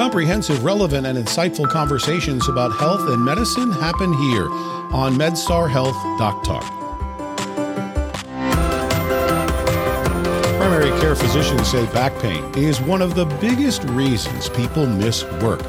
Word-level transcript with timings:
Comprehensive, 0.00 0.64
relevant, 0.64 1.06
and 1.06 1.18
insightful 1.18 1.68
conversations 1.68 2.48
about 2.48 2.74
health 2.78 3.06
and 3.10 3.22
medicine 3.22 3.70
happen 3.70 4.10
here 4.14 4.46
on 4.94 5.12
MedStar 5.12 5.68
Health 5.68 5.94
Doc 6.18 6.42
Talk. 6.42 6.64
Primary 10.56 10.88
care 11.02 11.14
physicians 11.14 11.70
say 11.70 11.84
back 11.92 12.18
pain 12.22 12.42
is 12.56 12.80
one 12.80 13.02
of 13.02 13.14
the 13.14 13.26
biggest 13.42 13.84
reasons 13.90 14.48
people 14.48 14.86
miss 14.86 15.22
work, 15.42 15.60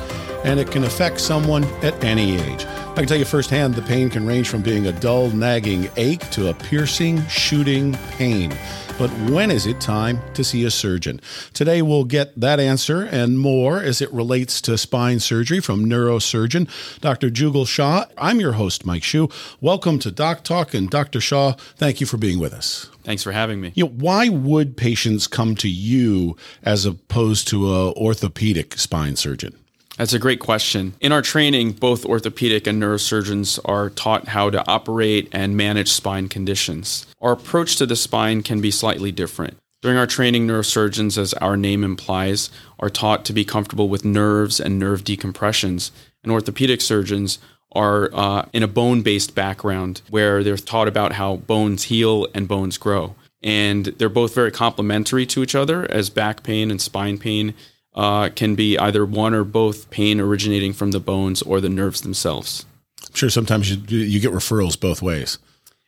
and 0.43 0.59
it 0.59 0.71
can 0.71 0.83
affect 0.83 1.19
someone 1.19 1.63
at 1.83 2.03
any 2.03 2.37
age. 2.39 2.65
I 2.65 2.95
can 2.95 3.07
tell 3.07 3.17
you 3.17 3.25
firsthand 3.25 3.75
the 3.75 3.81
pain 3.81 4.09
can 4.09 4.25
range 4.25 4.49
from 4.49 4.61
being 4.61 4.87
a 4.87 4.91
dull, 4.91 5.29
nagging 5.29 5.89
ache 5.97 6.29
to 6.31 6.49
a 6.49 6.53
piercing, 6.53 7.25
shooting 7.27 7.93
pain. 8.11 8.53
But 8.97 9.09
when 9.31 9.49
is 9.49 9.65
it 9.65 9.81
time 9.81 10.19
to 10.33 10.43
see 10.43 10.63
a 10.65 10.69
surgeon? 10.69 11.21
Today 11.53 11.81
we'll 11.81 12.03
get 12.03 12.39
that 12.39 12.59
answer 12.59 13.01
and 13.01 13.39
more 13.39 13.81
as 13.81 14.01
it 14.01 14.13
relates 14.13 14.61
to 14.61 14.77
spine 14.77 15.19
surgery 15.19 15.59
from 15.59 15.85
neurosurgeon 15.85 16.69
Dr. 16.99 17.29
Jugal 17.29 17.65
Shah. 17.65 18.05
I'm 18.17 18.39
your 18.39 18.51
host, 18.51 18.85
Mike 18.85 19.01
Schuh. 19.01 19.31
Welcome 19.59 19.97
to 19.99 20.11
Doc 20.11 20.43
Talk, 20.43 20.73
and 20.73 20.89
Dr. 20.89 21.19
Shah. 21.19 21.53
thank 21.77 21.99
you 21.99 22.05
for 22.05 22.17
being 22.17 22.39
with 22.39 22.53
us. 22.53 22.89
Thanks 23.03 23.23
for 23.23 23.31
having 23.31 23.59
me. 23.59 23.71
You 23.73 23.85
know, 23.85 23.91
why 23.91 24.29
would 24.29 24.77
patients 24.77 25.25
come 25.25 25.55
to 25.55 25.69
you 25.69 26.35
as 26.61 26.85
opposed 26.85 27.47
to 27.47 27.73
a 27.73 27.93
orthopedic 27.93 28.77
spine 28.77 29.15
surgeon? 29.15 29.57
That's 29.97 30.13
a 30.13 30.19
great 30.19 30.39
question. 30.39 30.93
In 30.99 31.11
our 31.11 31.21
training, 31.21 31.73
both 31.73 32.05
orthopedic 32.05 32.65
and 32.65 32.81
neurosurgeons 32.81 33.59
are 33.65 33.89
taught 33.89 34.29
how 34.29 34.49
to 34.49 34.67
operate 34.67 35.27
and 35.31 35.57
manage 35.57 35.91
spine 35.91 36.27
conditions. 36.27 37.05
Our 37.21 37.33
approach 37.33 37.75
to 37.77 37.85
the 37.85 37.95
spine 37.95 38.41
can 38.41 38.61
be 38.61 38.71
slightly 38.71 39.11
different. 39.11 39.57
During 39.81 39.97
our 39.97 40.07
training, 40.07 40.47
neurosurgeons, 40.47 41.17
as 41.17 41.33
our 41.35 41.57
name 41.57 41.83
implies, 41.83 42.49
are 42.79 42.89
taught 42.89 43.25
to 43.25 43.33
be 43.33 43.43
comfortable 43.43 43.89
with 43.89 44.05
nerves 44.05 44.59
and 44.59 44.77
nerve 44.77 45.03
decompressions, 45.03 45.91
and 46.23 46.31
orthopedic 46.31 46.81
surgeons 46.81 47.39
are 47.71 48.09
uh, 48.13 48.45
in 48.53 48.63
a 48.63 48.67
bone 48.67 49.01
based 49.01 49.33
background 49.33 50.01
where 50.09 50.43
they're 50.43 50.57
taught 50.57 50.87
about 50.87 51.13
how 51.13 51.37
bones 51.37 51.85
heal 51.85 52.27
and 52.35 52.47
bones 52.47 52.77
grow. 52.77 53.15
And 53.41 53.85
they're 53.85 54.09
both 54.09 54.35
very 54.35 54.51
complementary 54.51 55.25
to 55.27 55.41
each 55.41 55.55
other, 55.55 55.89
as 55.89 56.11
back 56.11 56.43
pain 56.43 56.69
and 56.69 56.79
spine 56.79 57.17
pain 57.17 57.55
uh, 57.93 58.29
can 58.29 58.55
be 58.55 58.77
either 58.77 59.05
one 59.05 59.33
or 59.33 59.43
both 59.43 59.89
pain 59.89 60.19
originating 60.19 60.73
from 60.73 60.91
the 60.91 60.99
bones 60.99 61.41
or 61.41 61.59
the 61.61 61.69
nerves 61.69 62.01
themselves. 62.01 62.65
I'm 63.07 63.15
sure 63.15 63.29
sometimes 63.29 63.71
you, 63.71 63.97
you 63.99 64.19
get 64.19 64.31
referrals 64.31 64.79
both 64.79 65.01
ways. 65.01 65.37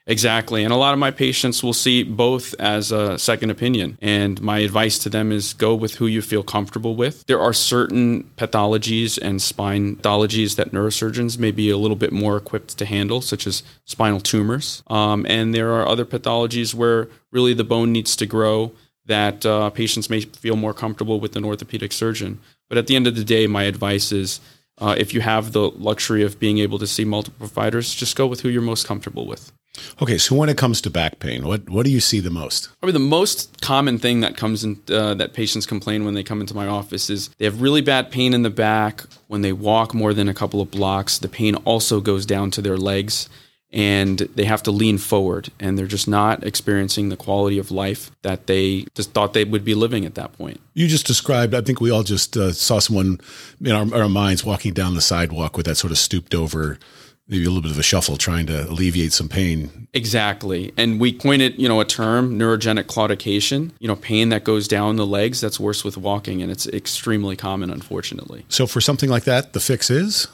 Exactly. 0.06 0.64
And 0.64 0.74
a 0.74 0.78
lot 0.78 0.94
of 0.94 1.00
my 1.00 1.12
patients 1.12 1.64
will 1.64 1.74
see 1.74 2.04
both 2.04 2.54
as 2.60 2.92
a 2.92 3.18
second 3.18 3.52
opinion. 3.52 3.98
And 4.02 4.42
my 4.42 4.60
advice 4.60 5.00
to 5.00 5.10
them 5.10 5.32
is 5.32 5.54
go 5.54 5.74
with 5.76 5.96
who 5.96 6.08
you 6.08 6.22
feel 6.22 6.44
comfortable 6.44 6.96
with. 6.96 7.26
There 7.28 7.40
are 7.40 7.54
certain 7.54 8.30
pathologies 8.38 9.18
and 9.22 9.42
spine 9.42 9.96
pathologies 9.96 10.56
that 10.58 10.72
neurosurgeons 10.72 11.38
may 11.38 11.52
be 11.52 11.70
a 11.70 11.78
little 11.78 11.96
bit 11.96 12.12
more 12.12 12.36
equipped 12.36 12.78
to 12.80 12.86
handle, 12.86 13.22
such 13.22 13.48
as 13.48 13.64
spinal 13.86 14.20
tumors. 14.20 14.84
Um, 14.88 15.26
and 15.30 15.56
there 15.56 15.72
are 15.72 15.88
other 15.88 16.06
pathologies 16.06 16.74
where 16.74 17.08
really 17.32 17.54
the 17.54 17.64
bone 17.64 17.94
needs 17.94 18.18
to 18.18 18.26
grow 18.26 18.74
that 19.06 19.46
uh, 19.46 19.70
patients 19.70 20.10
may 20.10 20.22
feel 20.22 20.56
more 20.56 20.74
comfortable 20.74 21.20
with 21.20 21.36
an 21.36 21.46
orthopedic 21.46 21.92
surgeon. 21.92 22.40
But 22.70 22.78
at 22.78 22.88
the 22.88 22.96
end 22.96 23.08
of 23.08 23.16
the 23.16 23.24
day, 23.24 23.48
my 23.48 23.64
advice 23.64 24.12
is 24.12 24.40
uh, 24.80 24.96
if 24.98 25.14
you 25.14 25.22
have 25.22 25.52
the 25.52 25.70
luxury 25.70 26.24
of 26.24 26.40
being 26.40 26.58
able 26.58 26.80
to 26.80 26.88
see 26.88 27.06
multiple 27.06 27.48
providers, 27.48 27.94
just 27.94 28.16
go 28.16 28.26
with 28.26 28.42
who 28.42 28.50
you're 28.50 28.62
most 28.62 28.88
comfortable 28.88 29.28
with. 29.28 29.52
Okay, 30.02 30.20
so 30.20 30.36
when 30.36 30.50
it 30.50 30.58
comes 30.58 30.82
to 30.82 30.90
back 30.92 31.18
pain, 31.20 31.48
what 31.48 31.68
what 31.68 31.84
do 31.84 31.92
you 31.92 32.00
see 32.00 32.20
the 32.20 32.30
most? 32.30 32.70
Probably 32.80 32.94
the 32.94 33.00
most 33.00 33.60
common 33.62 33.98
thing 33.98 34.22
that 34.22 34.38
comes 34.38 34.64
in 34.64 34.80
uh, 34.92 35.16
that 35.16 35.34
patients 35.34 35.66
complain 35.66 36.06
when 36.06 36.14
they 36.14 36.24
come 36.24 36.42
into 36.42 36.54
my 36.54 36.68
office 36.68 37.10
is 37.10 37.30
they 37.40 37.46
have 37.46 37.62
really 37.62 37.82
bad 37.82 38.12
pain 38.12 38.36
in 38.36 38.44
the 38.44 38.52
back 38.52 39.02
when 39.28 39.42
they 39.42 39.52
walk 39.52 39.96
more 39.96 40.14
than 40.14 40.30
a 40.30 40.34
couple 40.34 40.62
of 40.62 40.70
blocks. 40.70 41.18
The 41.18 41.28
pain 41.28 41.56
also 41.56 42.02
goes 42.02 42.26
down 42.26 42.52
to 42.52 42.62
their 42.62 42.78
legs 42.78 43.30
and 43.74 44.20
they 44.20 44.46
have 44.46 44.62
to 44.64 44.72
lean 44.72 45.00
forward 45.00 45.50
and 45.60 45.78
they're 45.78 45.88
just 45.88 46.08
not 46.08 46.44
experiencing 46.44 47.10
the 47.10 47.18
quality 47.18 47.58
of 47.58 47.72
life 47.72 48.12
that 48.22 48.46
they 48.46 48.86
just 48.94 49.12
thought 49.14 49.34
they 49.34 49.44
would 49.44 49.66
be 49.66 49.74
living 49.74 50.06
at 50.06 50.14
that 50.14 50.32
point. 50.34 50.62
You 50.76 50.88
just 50.88 51.08
described, 51.08 51.56
I 51.56 51.62
think 51.62 51.82
we 51.82 51.90
all 51.90 52.04
just 52.04 52.38
uh, 52.38 52.54
saw 52.54 52.78
someone 52.78 53.20
in 53.60 53.72
our, 53.72 54.02
our, 54.02 54.10
minds 54.14 54.46
walking 54.46 54.74
down 54.74 54.94
the 54.94 55.02
sidewalk 55.02 55.58
with 55.58 55.66
that 55.66 55.76
sort 55.76 55.90
of 55.90 55.98
stooped 55.98 56.36
over, 56.36 56.78
maybe 57.28 57.46
a 57.46 57.48
little 57.48 57.64
bit 57.64 57.72
of 57.72 57.80
a 57.80 57.84
shuffle 57.84 58.16
trying 58.16 58.46
to 58.46 58.70
alleviate 58.70 59.12
some 59.12 59.28
pain. 59.28 59.88
Exactly. 59.94 60.72
And 60.78 61.00
we 61.00 61.12
coined 61.12 61.42
you 61.58 61.68
know, 61.68 61.82
a 61.82 61.86
term, 61.86 62.38
neurogenic 62.38 62.84
claudication, 62.84 63.72
you 63.80 63.88
know, 63.88 63.96
pain 63.96 64.30
that 64.30 64.44
goes 64.44 64.68
down 64.68 64.98
the 64.98 65.06
legs. 65.08 65.42
That's 65.42 65.60
worse 65.60 65.84
with 65.84 65.98
walking 65.98 66.44
and 66.44 66.52
it's 66.52 66.68
extremely 66.68 67.36
common, 67.36 67.72
unfortunately. 67.72 68.46
So 68.50 68.68
for 68.68 68.82
something 68.82 69.10
like 69.10 69.24
that, 69.24 69.54
the 69.54 69.60
fix 69.60 69.90
is? 69.90 70.28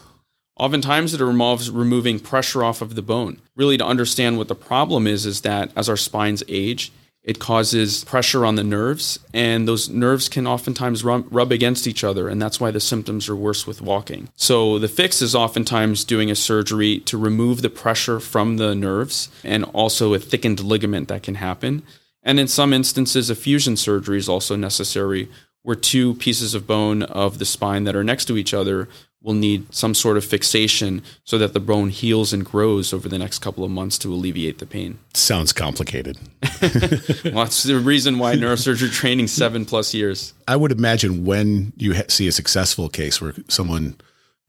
Oftentimes 0.60 1.14
it 1.14 1.22
involves 1.22 1.72
removing 1.72 2.20
pressure 2.20 2.66
off 2.66 2.82
of 2.82 2.96
the 2.96 3.02
bone. 3.02 3.42
Really 3.56 3.78
to 3.78 3.86
understand 3.86 4.38
what 4.38 4.50
the 4.50 4.56
problem 4.56 5.08
is 5.08 5.26
is 5.26 5.42
that 5.42 5.72
as 5.76 5.88
our 5.88 5.96
spines 5.96 6.44
age, 6.50 6.92
it 7.24 7.40
causes 7.40 8.04
pressure 8.04 8.46
on 8.46 8.56
the 8.56 8.64
nerves 8.64 9.20
and 9.34 9.68
those 9.68 9.88
nerves 9.88 10.28
can 10.28 10.46
oftentimes 10.46 11.04
rub, 11.04 11.52
against 11.52 11.88
each 11.88 12.04
other 12.04 12.28
and 12.28 12.42
that's 12.42 12.60
why 12.60 12.72
the 12.72 12.80
symptoms 12.82 13.30
are 13.30 13.36
worse 13.36 13.66
with 13.66 13.82
walking. 13.82 14.30
So 14.36 14.80
the 14.80 14.88
fix 14.90 15.22
is 15.22 15.34
oftentimes 15.34 16.04
doing 16.04 16.30
a 16.30 16.36
surgery 16.36 17.00
to 17.02 17.18
remove 17.18 17.62
the 17.62 17.70
pressure 17.70 18.20
from 18.20 18.58
the 18.58 18.76
nerves 18.76 19.30
and 19.46 19.64
also 19.66 20.14
a 20.14 20.20
thickened 20.20 20.60
ligament 20.60 21.08
that 21.08 21.24
can 21.24 21.36
happen. 21.36 21.84
And 22.22 22.38
in 22.38 22.50
some 22.50 22.74
instances 22.74 23.30
a 23.30 23.36
fusion 23.36 23.78
surgery 23.78 24.18
is 24.18 24.28
also 24.28 24.58
necessary 24.58 25.30
where 25.64 25.76
two 25.76 26.16
pieces 26.16 26.54
of 26.54 26.68
bone 26.68 27.04
of 27.04 27.38
the 27.38 27.46
spine 27.46 27.84
that 27.84 27.96
are 27.96 28.04
next 28.04 28.26
to 28.26 28.38
each 28.38 28.54
other 28.54 28.88
will 29.22 29.34
need 29.34 29.74
some 29.74 29.94
sort 29.94 30.16
of 30.16 30.24
fixation 30.24 31.02
so 31.26 31.38
that 31.38 31.54
the 31.54 31.60
bone 31.60 31.90
heals 31.90 32.32
and 32.32 32.46
grows 32.46 32.94
over 32.94 33.10
the 33.10 33.18
next 33.18 33.40
couple 33.40 33.66
of 33.66 33.72
months 33.72 33.98
to 33.98 34.14
alleviate 34.14 34.60
the 34.60 34.66
pain. 34.66 34.98
Sounds 35.14 35.52
complicated. 35.52 36.18
well, 36.62 37.44
that's 37.44 37.64
the 37.64 37.80
reason 37.84 38.18
why 38.18 38.36
neurosurgery 38.36 38.92
training 38.92 39.28
seven 39.28 39.66
plus 39.66 39.94
years. 39.94 40.34
I 40.48 40.56
would 40.56 40.72
imagine 40.72 41.26
when 41.26 41.74
you 41.76 41.94
see 42.08 42.28
a 42.28 42.32
successful 42.32 42.88
case 42.88 43.22
where 43.22 43.34
someone 43.50 43.98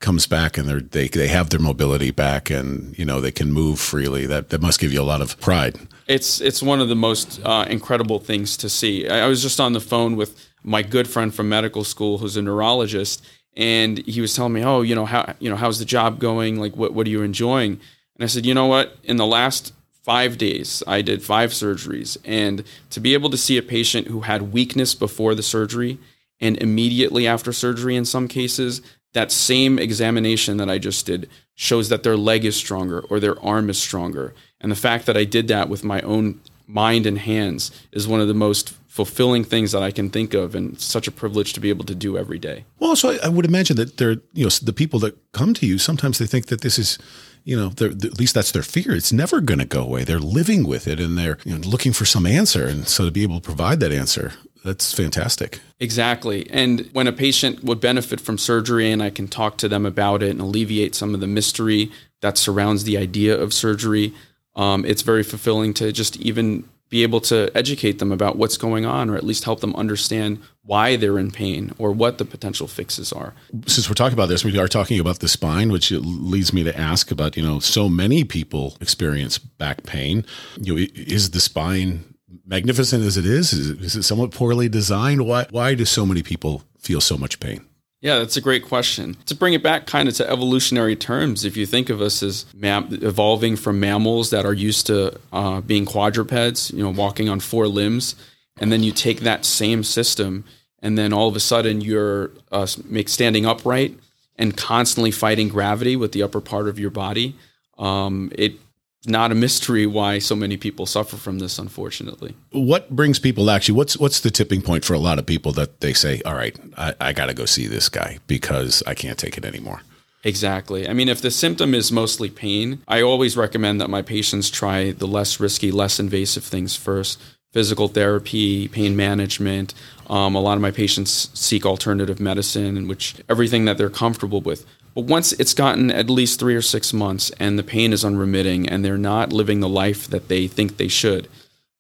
comes 0.00 0.26
back 0.26 0.56
and 0.56 0.68
they 0.68 1.08
they 1.08 1.28
have 1.28 1.50
their 1.50 1.60
mobility 1.60 2.10
back 2.10 2.48
and 2.48 2.98
you 2.98 3.04
know 3.04 3.20
they 3.20 3.30
can 3.30 3.52
move 3.52 3.78
freely 3.78 4.24
that 4.24 4.48
that 4.48 4.62
must 4.62 4.80
give 4.80 4.90
you 4.90 5.00
a 5.00 5.04
lot 5.04 5.20
of 5.20 5.38
pride 5.40 5.78
it's 6.06 6.40
it's 6.40 6.62
one 6.62 6.80
of 6.80 6.88
the 6.88 6.96
most 6.96 7.38
uh, 7.44 7.66
incredible 7.68 8.18
things 8.18 8.56
to 8.56 8.70
see 8.70 9.06
I, 9.06 9.26
I 9.26 9.26
was 9.26 9.42
just 9.42 9.60
on 9.60 9.74
the 9.74 9.80
phone 9.80 10.16
with 10.16 10.48
my 10.64 10.82
good 10.82 11.06
friend 11.06 11.34
from 11.34 11.50
medical 11.50 11.84
school 11.84 12.16
who's 12.16 12.38
a 12.38 12.40
neurologist 12.40 13.22
and 13.56 13.98
he 14.06 14.20
was 14.20 14.34
telling 14.34 14.52
me, 14.52 14.64
"Oh, 14.64 14.82
you 14.82 14.94
know 14.94 15.06
how 15.06 15.34
you 15.38 15.50
know 15.50 15.56
how's 15.56 15.78
the 15.78 15.84
job 15.84 16.18
going? 16.18 16.58
Like, 16.58 16.76
what 16.76 16.94
what 16.94 17.06
are 17.06 17.10
you 17.10 17.22
enjoying?" 17.22 17.72
And 18.14 18.24
I 18.24 18.26
said, 18.26 18.46
"You 18.46 18.54
know 18.54 18.66
what? 18.66 18.96
In 19.04 19.16
the 19.16 19.26
last 19.26 19.72
five 20.02 20.38
days, 20.38 20.82
I 20.86 21.02
did 21.02 21.22
five 21.22 21.50
surgeries, 21.50 22.16
and 22.24 22.64
to 22.90 23.00
be 23.00 23.14
able 23.14 23.30
to 23.30 23.36
see 23.36 23.56
a 23.56 23.62
patient 23.62 24.08
who 24.08 24.20
had 24.20 24.52
weakness 24.52 24.94
before 24.94 25.34
the 25.34 25.42
surgery 25.42 25.98
and 26.40 26.56
immediately 26.56 27.26
after 27.26 27.52
surgery, 27.52 27.96
in 27.96 28.04
some 28.06 28.26
cases, 28.26 28.80
that 29.12 29.30
same 29.30 29.78
examination 29.78 30.56
that 30.56 30.70
I 30.70 30.78
just 30.78 31.04
did 31.04 31.28
shows 31.54 31.90
that 31.90 32.02
their 32.02 32.16
leg 32.16 32.44
is 32.44 32.56
stronger 32.56 33.00
or 33.10 33.20
their 33.20 33.38
arm 33.44 33.68
is 33.68 33.78
stronger, 33.78 34.34
and 34.60 34.72
the 34.72 34.76
fact 34.76 35.06
that 35.06 35.16
I 35.16 35.24
did 35.24 35.48
that 35.48 35.68
with 35.68 35.84
my 35.84 36.00
own 36.02 36.40
mind 36.70 37.06
and 37.06 37.18
hands 37.18 37.70
is 37.92 38.06
one 38.06 38.20
of 38.20 38.28
the 38.28 38.34
most 38.34 38.74
fulfilling 38.88 39.44
things 39.44 39.72
that 39.72 39.82
I 39.82 39.92
can 39.92 40.10
think 40.10 40.34
of, 40.34 40.54
and 40.54 40.78
such 40.80 41.06
a 41.06 41.12
privilege 41.12 41.52
to 41.52 41.60
be 41.60 41.68
able 41.68 41.84
to 41.84 41.94
do 41.94 42.18
every 42.18 42.38
day. 42.38 42.64
Well, 42.80 42.96
so 42.96 43.10
I, 43.10 43.18
I 43.26 43.28
would 43.28 43.44
imagine 43.44 43.76
that 43.76 43.98
they're, 43.98 44.16
you 44.32 44.44
know, 44.44 44.50
the 44.62 44.72
people 44.72 44.98
that 45.00 45.16
come 45.32 45.54
to 45.54 45.66
you, 45.66 45.78
sometimes 45.78 46.18
they 46.18 46.26
think 46.26 46.46
that 46.46 46.62
this 46.62 46.76
is, 46.78 46.98
you 47.44 47.56
know, 47.56 47.68
at 47.68 48.18
least 48.18 48.34
that's 48.34 48.50
their 48.50 48.64
fear. 48.64 48.94
It's 48.94 49.12
never 49.12 49.40
going 49.40 49.60
to 49.60 49.64
go 49.64 49.82
away. 49.82 50.02
They're 50.02 50.18
living 50.18 50.66
with 50.66 50.88
it 50.88 50.98
and 50.98 51.16
they're 51.16 51.38
you 51.44 51.56
know, 51.56 51.68
looking 51.68 51.92
for 51.92 52.04
some 52.04 52.26
answer. 52.26 52.66
And 52.66 52.88
so 52.88 53.04
to 53.04 53.10
be 53.12 53.22
able 53.22 53.36
to 53.36 53.40
provide 53.40 53.78
that 53.80 53.92
answer, 53.92 54.32
that's 54.64 54.92
fantastic. 54.92 55.60
Exactly. 55.78 56.50
And 56.50 56.90
when 56.92 57.06
a 57.06 57.12
patient 57.12 57.64
would 57.64 57.80
benefit 57.80 58.20
from 58.20 58.38
surgery 58.38 58.90
and 58.90 59.02
I 59.02 59.10
can 59.10 59.28
talk 59.28 59.56
to 59.58 59.68
them 59.68 59.86
about 59.86 60.22
it 60.22 60.30
and 60.30 60.40
alleviate 60.40 60.94
some 60.94 61.14
of 61.14 61.20
the 61.20 61.26
mystery 61.26 61.90
that 62.20 62.36
surrounds 62.36 62.84
the 62.84 62.98
idea 62.98 63.38
of 63.38 63.54
surgery, 63.54 64.12
um, 64.56 64.84
it's 64.84 65.02
very 65.02 65.22
fulfilling 65.22 65.74
to 65.74 65.92
just 65.92 66.16
even 66.16 66.68
be 66.90 67.04
able 67.04 67.20
to 67.20 67.50
educate 67.54 68.00
them 68.00 68.10
about 68.10 68.36
what's 68.36 68.56
going 68.56 68.84
on 68.84 69.08
or 69.08 69.16
at 69.16 69.22
least 69.22 69.44
help 69.44 69.60
them 69.60 69.74
understand 69.76 70.42
why 70.64 70.96
they're 70.96 71.20
in 71.20 71.30
pain 71.30 71.72
or 71.78 71.92
what 71.92 72.18
the 72.18 72.24
potential 72.24 72.66
fixes 72.66 73.12
are. 73.12 73.32
Since 73.66 73.88
we're 73.88 73.94
talking 73.94 74.14
about 74.14 74.28
this, 74.28 74.44
we 74.44 74.58
are 74.58 74.66
talking 74.66 74.98
about 74.98 75.20
the 75.20 75.28
spine, 75.28 75.70
which 75.70 75.92
leads 75.92 76.52
me 76.52 76.64
to 76.64 76.76
ask 76.76 77.12
about, 77.12 77.36
you 77.36 77.44
know, 77.44 77.60
so 77.60 77.88
many 77.88 78.24
people 78.24 78.76
experience 78.80 79.38
back 79.38 79.84
pain. 79.84 80.26
You 80.60 80.74
know, 80.74 80.86
is 80.96 81.30
the 81.30 81.40
spine 81.40 82.16
magnificent 82.44 83.04
as 83.04 83.16
it 83.16 83.24
is? 83.24 83.52
Is 83.52 83.70
it, 83.70 83.80
is 83.80 83.96
it 83.96 84.02
somewhat 84.02 84.32
poorly 84.32 84.68
designed? 84.68 85.24
Why, 85.26 85.46
why 85.50 85.74
do 85.74 85.84
so 85.84 86.04
many 86.04 86.24
people 86.24 86.64
feel 86.80 87.00
so 87.00 87.16
much 87.16 87.38
pain? 87.38 87.64
Yeah, 88.00 88.18
that's 88.18 88.38
a 88.38 88.40
great 88.40 88.64
question. 88.64 89.16
To 89.26 89.34
bring 89.34 89.52
it 89.52 89.62
back 89.62 89.86
kind 89.86 90.08
of 90.08 90.14
to 90.14 90.28
evolutionary 90.28 90.96
terms, 90.96 91.44
if 91.44 91.56
you 91.56 91.66
think 91.66 91.90
of 91.90 92.00
us 92.00 92.22
as 92.22 92.46
mam- 92.54 92.88
evolving 93.02 93.56
from 93.56 93.78
mammals 93.78 94.30
that 94.30 94.46
are 94.46 94.54
used 94.54 94.86
to 94.86 95.18
uh, 95.32 95.60
being 95.60 95.84
quadrupeds, 95.84 96.70
you 96.70 96.82
know, 96.82 96.90
walking 96.90 97.28
on 97.28 97.40
four 97.40 97.68
limbs, 97.68 98.14
and 98.58 98.72
then 98.72 98.82
you 98.82 98.92
take 98.92 99.20
that 99.20 99.44
same 99.44 99.84
system 99.84 100.44
and 100.82 100.96
then 100.96 101.12
all 101.12 101.28
of 101.28 101.36
a 101.36 101.40
sudden 101.40 101.80
you're 101.80 102.30
uh, 102.52 102.66
standing 102.66 103.46
upright 103.46 103.98
and 104.36 104.56
constantly 104.56 105.10
fighting 105.10 105.48
gravity 105.48 105.96
with 105.96 106.12
the 106.12 106.22
upper 106.22 106.40
part 106.40 106.68
of 106.68 106.78
your 106.78 106.90
body. 106.90 107.36
Um, 107.78 108.30
it's 108.34 108.58
not 109.06 109.32
a 109.32 109.34
mystery 109.34 109.86
why 109.86 110.18
so 110.18 110.36
many 110.36 110.56
people 110.56 110.86
suffer 110.86 111.16
from 111.16 111.38
this, 111.38 111.58
unfortunately. 111.58 112.34
What 112.52 112.90
brings 112.90 113.18
people 113.18 113.50
actually? 113.50 113.76
What's 113.76 113.96
what's 113.96 114.20
the 114.20 114.30
tipping 114.30 114.62
point 114.62 114.84
for 114.84 114.94
a 114.94 114.98
lot 114.98 115.18
of 115.18 115.26
people 115.26 115.52
that 115.52 115.80
they 115.80 115.92
say, 115.92 116.20
"All 116.24 116.34
right, 116.34 116.56
I, 116.76 116.94
I 117.00 117.12
got 117.12 117.26
to 117.26 117.34
go 117.34 117.44
see 117.44 117.66
this 117.66 117.88
guy 117.88 118.18
because 118.26 118.82
I 118.86 118.94
can't 118.94 119.18
take 119.18 119.38
it 119.38 119.44
anymore." 119.44 119.82
Exactly. 120.22 120.86
I 120.86 120.92
mean, 120.92 121.08
if 121.08 121.22
the 121.22 121.30
symptom 121.30 121.74
is 121.74 121.90
mostly 121.90 122.28
pain, 122.28 122.82
I 122.86 123.00
always 123.00 123.38
recommend 123.38 123.80
that 123.80 123.88
my 123.88 124.02
patients 124.02 124.50
try 124.50 124.90
the 124.90 125.06
less 125.06 125.40
risky, 125.40 125.70
less 125.70 125.98
invasive 125.98 126.44
things 126.44 126.76
first 126.76 127.18
physical 127.52 127.88
therapy, 127.88 128.68
pain 128.68 128.96
management. 128.96 129.74
Um, 130.08 130.34
a 130.34 130.40
lot 130.40 130.54
of 130.54 130.60
my 130.60 130.70
patients 130.70 131.30
seek 131.34 131.66
alternative 131.66 132.20
medicine, 132.20 132.76
in 132.76 132.88
which 132.88 133.16
everything 133.28 133.64
that 133.64 133.78
they're 133.78 133.90
comfortable 133.90 134.40
with. 134.40 134.66
But 134.94 135.04
once 135.04 135.32
it's 135.34 135.54
gotten 135.54 135.90
at 135.90 136.10
least 136.10 136.40
three 136.40 136.54
or 136.54 136.62
six 136.62 136.92
months 136.92 137.30
and 137.38 137.58
the 137.58 137.62
pain 137.62 137.92
is 137.92 138.04
unremitting 138.04 138.68
and 138.68 138.84
they're 138.84 138.98
not 138.98 139.32
living 139.32 139.60
the 139.60 139.68
life 139.68 140.08
that 140.08 140.28
they 140.28 140.46
think 140.46 140.76
they 140.76 140.88
should, 140.88 141.28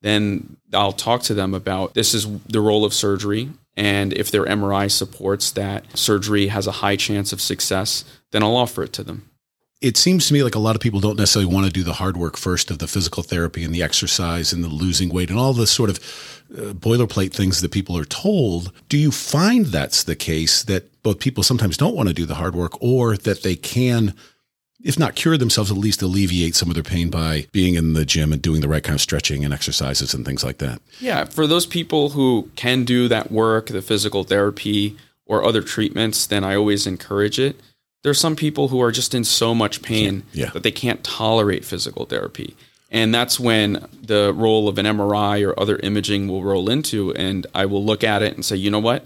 then 0.02 0.56
I'll 0.72 0.92
talk 0.92 1.22
to 1.24 1.34
them 1.34 1.54
about 1.54 1.94
this 1.94 2.14
is 2.14 2.26
the 2.42 2.60
role 2.60 2.84
of 2.84 2.94
surgery. 2.94 3.50
And 3.76 4.12
if 4.12 4.30
their 4.30 4.44
MRI 4.44 4.90
supports 4.90 5.50
that 5.52 5.96
surgery 5.96 6.48
has 6.48 6.66
a 6.66 6.72
high 6.72 6.96
chance 6.96 7.32
of 7.32 7.40
success, 7.40 8.04
then 8.30 8.42
I'll 8.42 8.56
offer 8.56 8.82
it 8.82 8.92
to 8.94 9.02
them. 9.02 9.29
It 9.80 9.96
seems 9.96 10.28
to 10.28 10.34
me 10.34 10.42
like 10.42 10.54
a 10.54 10.58
lot 10.58 10.76
of 10.76 10.82
people 10.82 11.00
don't 11.00 11.16
necessarily 11.16 11.52
want 11.52 11.66
to 11.66 11.72
do 11.72 11.82
the 11.82 11.94
hard 11.94 12.16
work 12.16 12.36
first 12.36 12.70
of 12.70 12.78
the 12.78 12.86
physical 12.86 13.22
therapy 13.22 13.64
and 13.64 13.74
the 13.74 13.82
exercise 13.82 14.52
and 14.52 14.62
the 14.62 14.68
losing 14.68 15.08
weight 15.08 15.30
and 15.30 15.38
all 15.38 15.54
the 15.54 15.66
sort 15.66 15.88
of 15.88 15.96
uh, 16.54 16.72
boilerplate 16.74 17.32
things 17.32 17.62
that 17.62 17.70
people 17.70 17.96
are 17.96 18.04
told. 18.04 18.72
Do 18.90 18.98
you 18.98 19.10
find 19.10 19.66
that's 19.66 20.04
the 20.04 20.16
case 20.16 20.62
that 20.64 21.02
both 21.02 21.18
people 21.18 21.42
sometimes 21.42 21.78
don't 21.78 21.96
want 21.96 22.08
to 22.08 22.14
do 22.14 22.26
the 22.26 22.34
hard 22.34 22.54
work 22.54 22.72
or 22.82 23.16
that 23.16 23.42
they 23.42 23.56
can 23.56 24.14
if 24.82 24.98
not 24.98 25.14
cure 25.14 25.36
themselves, 25.36 25.70
at 25.70 25.76
least 25.76 26.02
alleviate 26.02 26.54
some 26.54 26.68
of 26.68 26.74
their 26.74 26.82
pain 26.82 27.10
by 27.10 27.46
being 27.52 27.74
in 27.74 27.92
the 27.92 28.04
gym 28.04 28.32
and 28.32 28.40
doing 28.40 28.60
the 28.60 28.68
right 28.68 28.82
kind 28.82 28.94
of 28.94 29.00
stretching 29.00 29.44
and 29.44 29.52
exercises 29.52 30.14
and 30.14 30.24
things 30.24 30.42
like 30.42 30.58
that. 30.58 30.80
Yeah, 31.00 31.24
for 31.24 31.46
those 31.46 31.66
people 31.66 32.10
who 32.10 32.50
can 32.56 32.84
do 32.84 33.08
that 33.08 33.30
work, 33.30 33.66
the 33.66 33.82
physical 33.82 34.24
therapy 34.24 34.96
or 35.26 35.44
other 35.44 35.62
treatments, 35.62 36.26
then 36.26 36.44
I 36.44 36.56
always 36.56 36.86
encourage 36.86 37.38
it. 37.38 37.60
There's 38.02 38.18
some 38.18 38.36
people 38.36 38.68
who 38.68 38.80
are 38.80 38.92
just 38.92 39.14
in 39.14 39.24
so 39.24 39.54
much 39.54 39.82
pain 39.82 40.24
yeah. 40.32 40.50
that 40.50 40.62
they 40.62 40.70
can't 40.70 41.04
tolerate 41.04 41.64
physical 41.64 42.06
therapy. 42.06 42.56
And 42.90 43.14
that's 43.14 43.38
when 43.38 43.86
the 44.02 44.32
role 44.34 44.68
of 44.68 44.78
an 44.78 44.86
MRI 44.86 45.46
or 45.46 45.58
other 45.60 45.76
imaging 45.76 46.26
will 46.26 46.42
roll 46.42 46.70
into. 46.70 47.14
And 47.14 47.46
I 47.54 47.66
will 47.66 47.84
look 47.84 48.02
at 48.02 48.22
it 48.22 48.34
and 48.34 48.44
say, 48.44 48.56
you 48.56 48.70
know 48.70 48.80
what? 48.80 49.04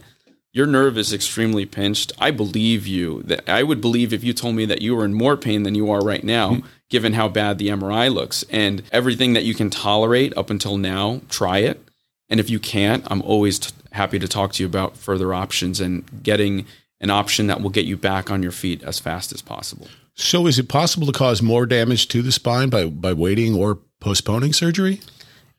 your 0.55 0.67
nerve 0.67 0.97
is 0.97 1.13
extremely 1.13 1.67
pinched. 1.67 2.13
I 2.19 2.31
believe 2.31 2.87
you. 2.87 3.23
That 3.25 3.47
I 3.49 3.65
would 3.65 3.81
believe 3.81 4.13
if 4.13 4.23
you 4.23 4.33
told 4.33 4.55
me 4.55 4.65
that 4.67 4.81
you 4.81 4.95
were 4.95 5.05
in 5.05 5.13
more 5.13 5.37
pain 5.37 5.65
than 5.65 5.75
you 5.75 5.91
are 5.91 6.01
right 6.01 6.23
now, 6.23 6.53
mm-hmm. 6.53 6.67
given 6.89 7.15
how 7.15 7.29
bad 7.29 7.59
the 7.59 7.69
MRI 7.69 8.11
looks. 8.11 8.45
And 8.49 8.83
everything 8.93 9.33
that 9.33 9.43
you 9.43 9.53
can 9.53 9.69
tolerate 9.69 10.35
up 10.37 10.51
until 10.51 10.79
now, 10.79 11.21
try 11.29 11.59
it. 11.59 11.83
And 12.31 12.39
if 12.39 12.49
you 12.49 12.61
can't, 12.61 13.05
I'm 13.11 13.21
always 13.23 13.59
t- 13.59 13.73
happy 13.91 14.21
to 14.21 14.29
talk 14.29 14.53
to 14.53 14.63
you 14.63 14.69
about 14.69 14.97
further 14.97 15.35
options 15.35 15.81
and 15.81 16.23
getting 16.23 16.67
an 17.01 17.11
option 17.11 17.47
that 17.49 17.61
will 17.61 17.71
get 17.71 17.85
you 17.85 17.97
back 17.97 18.31
on 18.31 18.43
your 18.43 18.53
feet 18.53 18.83
as 18.83 18.99
fast 18.99 19.33
as 19.33 19.43
possible. 19.43 19.89
So, 20.15 20.47
is 20.47 20.59
it 20.59 20.69
possible 20.69 21.07
to 21.07 21.13
cause 21.13 21.43
more 21.43 21.67
damage 21.67 22.09
to 22.09 22.23
the 22.23 22.33
spine 22.33 22.71
by 22.71 22.87
by 22.87 23.13
waiting 23.13 23.55
or 23.55 23.81
postponing 24.01 24.53
surgery? 24.53 25.01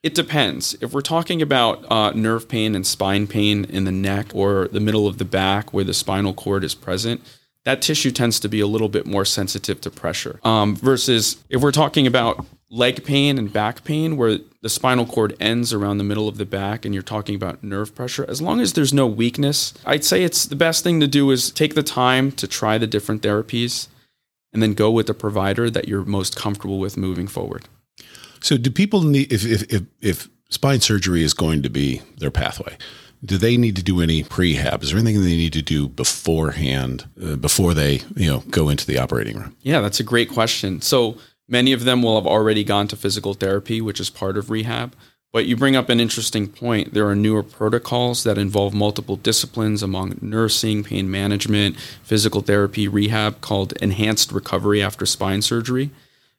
It 0.01 0.13
depends. 0.13 0.77
If 0.81 0.93
we're 0.93 1.01
talking 1.01 1.41
about 1.41 1.83
uh, 1.91 2.11
nerve 2.11 2.47
pain 2.47 2.75
and 2.75 2.85
spine 2.85 3.25
pain 3.25 3.65
in 3.65 3.85
the 3.85 3.91
neck 3.91 4.27
or 4.35 4.67
the 4.67 4.79
middle 4.79 5.07
of 5.07 5.17
the 5.17 5.25
back 5.25 5.73
where 5.73 5.83
the 5.83 5.95
spinal 5.95 6.33
cord 6.33 6.63
is 6.63 6.75
present, 6.75 7.21
that 7.63 7.81
tissue 7.81 8.11
tends 8.11 8.39
to 8.41 8.47
be 8.47 8.59
a 8.59 8.67
little 8.67 8.87
bit 8.87 9.07
more 9.07 9.25
sensitive 9.25 9.81
to 9.81 9.89
pressure. 9.89 10.39
Um, 10.43 10.75
versus 10.75 11.43
if 11.49 11.61
we're 11.61 11.71
talking 11.71 12.05
about 12.05 12.45
leg 12.69 13.03
pain 13.05 13.37
and 13.37 13.51
back 13.53 13.83
pain 13.83 14.17
where 14.17 14.39
the 14.61 14.69
spinal 14.69 15.05
cord 15.05 15.35
ends 15.39 15.71
around 15.71 15.97
the 15.97 16.03
middle 16.03 16.27
of 16.27 16.37
the 16.37 16.45
back 16.45 16.85
and 16.85 16.93
you're 16.93 17.03
talking 17.03 17.35
about 17.35 17.63
nerve 17.63 17.93
pressure, 17.93 18.25
as 18.27 18.41
long 18.41 18.59
as 18.59 18.73
there's 18.73 18.93
no 18.93 19.05
weakness, 19.07 19.73
I'd 19.85 20.03
say 20.03 20.23
it's 20.23 20.45
the 20.45 20.55
best 20.55 20.83
thing 20.83 20.99
to 20.99 21.07
do 21.07 21.29
is 21.31 21.51
take 21.51 21.75
the 21.75 21.83
time 21.83 22.31
to 22.33 22.47
try 22.47 22.77
the 22.77 22.87
different 22.87 23.21
therapies 23.21 23.87
and 24.51 24.63
then 24.63 24.73
go 24.73 24.89
with 24.89 25.07
the 25.07 25.13
provider 25.13 25.69
that 25.69 25.87
you're 25.87 26.05
most 26.05 26.35
comfortable 26.35 26.79
with 26.79 26.97
moving 26.97 27.27
forward. 27.27 27.67
So, 28.41 28.57
do 28.57 28.71
people 28.71 29.01
need 29.01 29.31
if 29.31 29.45
if 29.45 29.73
if, 29.73 29.83
if 30.01 30.29
spine 30.49 30.79
surgery 30.79 31.23
is 31.23 31.33
going 31.33 31.63
to 31.63 31.69
be 31.69 32.01
their 32.17 32.31
pathway? 32.31 32.77
Do 33.23 33.37
they 33.37 33.57
need 33.57 33.75
to 33.75 33.83
do 33.83 34.01
any 34.01 34.23
prehab? 34.23 34.83
Is 34.83 34.91
there 34.91 34.99
anything 34.99 35.23
they 35.23 35.35
need 35.35 35.53
to 35.53 35.61
do 35.61 35.87
beforehand 35.87 37.05
uh, 37.21 37.35
before 37.35 37.73
they 37.73 38.01
you 38.15 38.27
know 38.27 38.43
go 38.49 38.69
into 38.69 38.85
the 38.85 38.97
operating 38.97 39.37
room? 39.37 39.55
Yeah, 39.61 39.81
that's 39.81 39.99
a 39.99 40.03
great 40.03 40.29
question. 40.29 40.81
So 40.81 41.17
many 41.47 41.71
of 41.71 41.83
them 41.83 42.01
will 42.01 42.15
have 42.15 42.27
already 42.27 42.63
gone 42.63 42.87
to 42.89 42.95
physical 42.95 43.33
therapy, 43.33 43.81
which 43.81 43.99
is 43.99 44.09
part 44.09 44.37
of 44.37 44.49
rehab. 44.49 44.95
But 45.31 45.47
you 45.47 45.57
bring 45.57 45.75
up 45.75 45.89
an 45.89 45.99
interesting 45.99 46.47
point. 46.47 46.93
There 46.93 47.07
are 47.09 47.15
newer 47.15 47.43
protocols 47.43 48.23
that 48.23 48.37
involve 48.37 48.73
multiple 48.73 49.17
disciplines 49.17 49.83
among 49.83 50.17
nursing, 50.21 50.83
pain 50.85 51.11
management, 51.11 51.77
physical 52.03 52.39
therapy, 52.39 52.87
rehab 52.87 53.41
called 53.41 53.73
enhanced 53.81 54.31
recovery 54.31 54.81
after 54.81 55.05
spine 55.05 55.41
surgery. 55.41 55.89